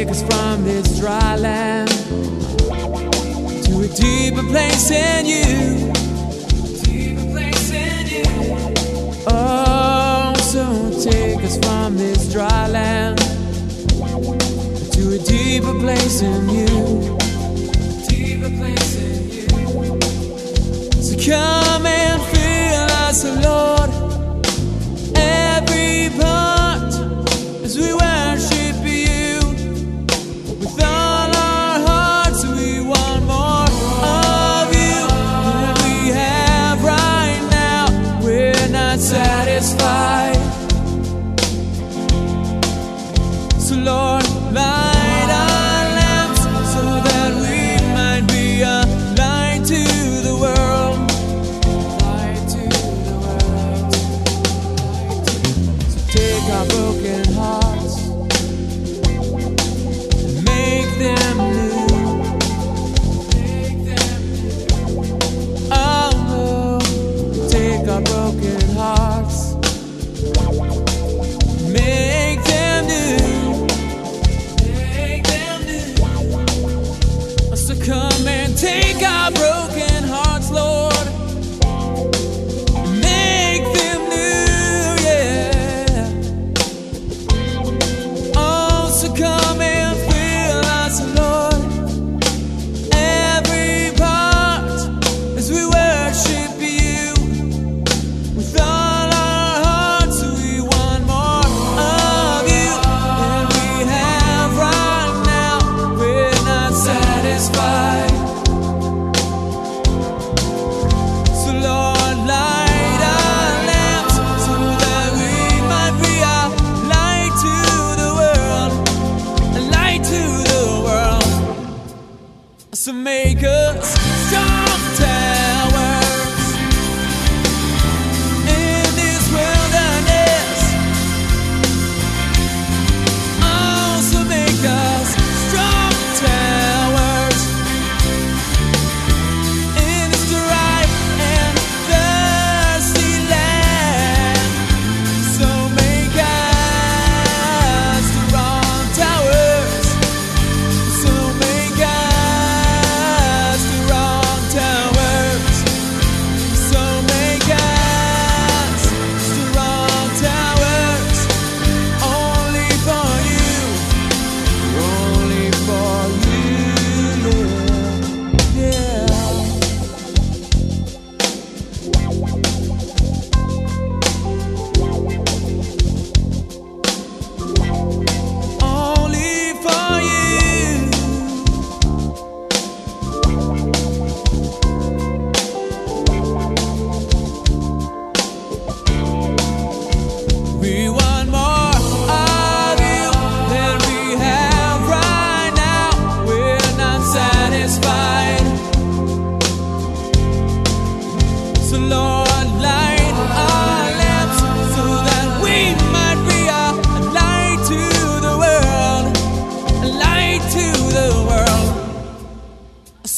take 0.00 0.08
us 0.08 0.22
from 0.22 0.64
this 0.64 0.98
dry 0.98 1.36
land 1.36 1.90
to 3.64 3.82
a 3.82 3.88
deeper 3.88 4.42
place 4.44 4.90
in 4.90 5.26
you. 5.26 5.92
Deeper 6.82 7.26
place 7.32 7.70
in 7.70 8.06
you. 8.06 8.24
Oh, 9.26 10.32
so 10.38 10.64
take 11.04 11.44
us 11.44 11.58
from 11.58 11.98
this 11.98 12.32
dry 12.32 12.66
land 12.68 13.18
to 14.94 15.12
a 15.12 15.18
deeper 15.18 15.78
place 15.78 16.22
in 16.22 16.48
you. 16.48 17.18
Deeper 18.08 18.50
place 18.56 18.96
in 18.96 19.28
you. 19.28 20.00
So 21.02 21.14
come 21.30 21.84
and 21.84 22.22
fill 22.22 22.90
us, 23.04 23.24
Lord. 23.44 23.79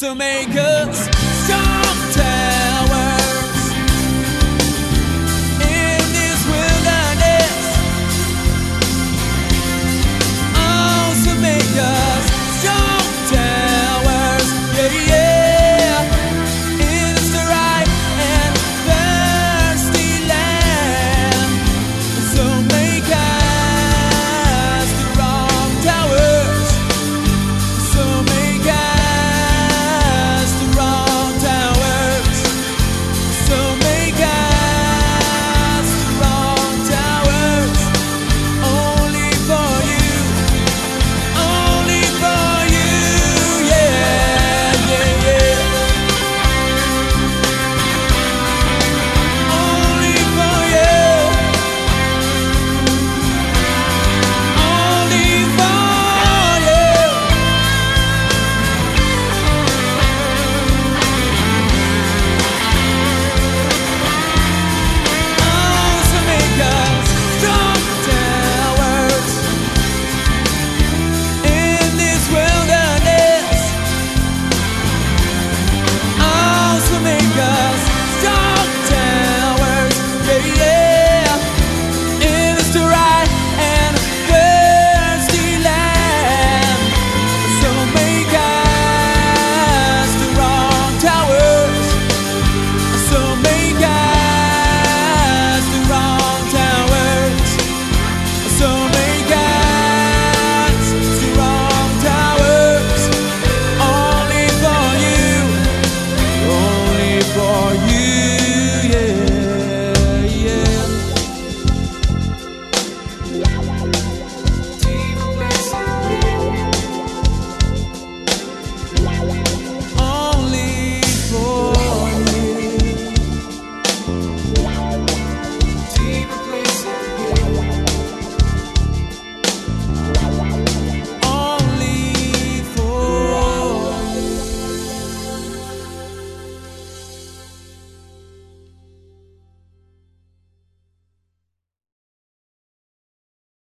to 0.03 0.13
make 0.13 1.12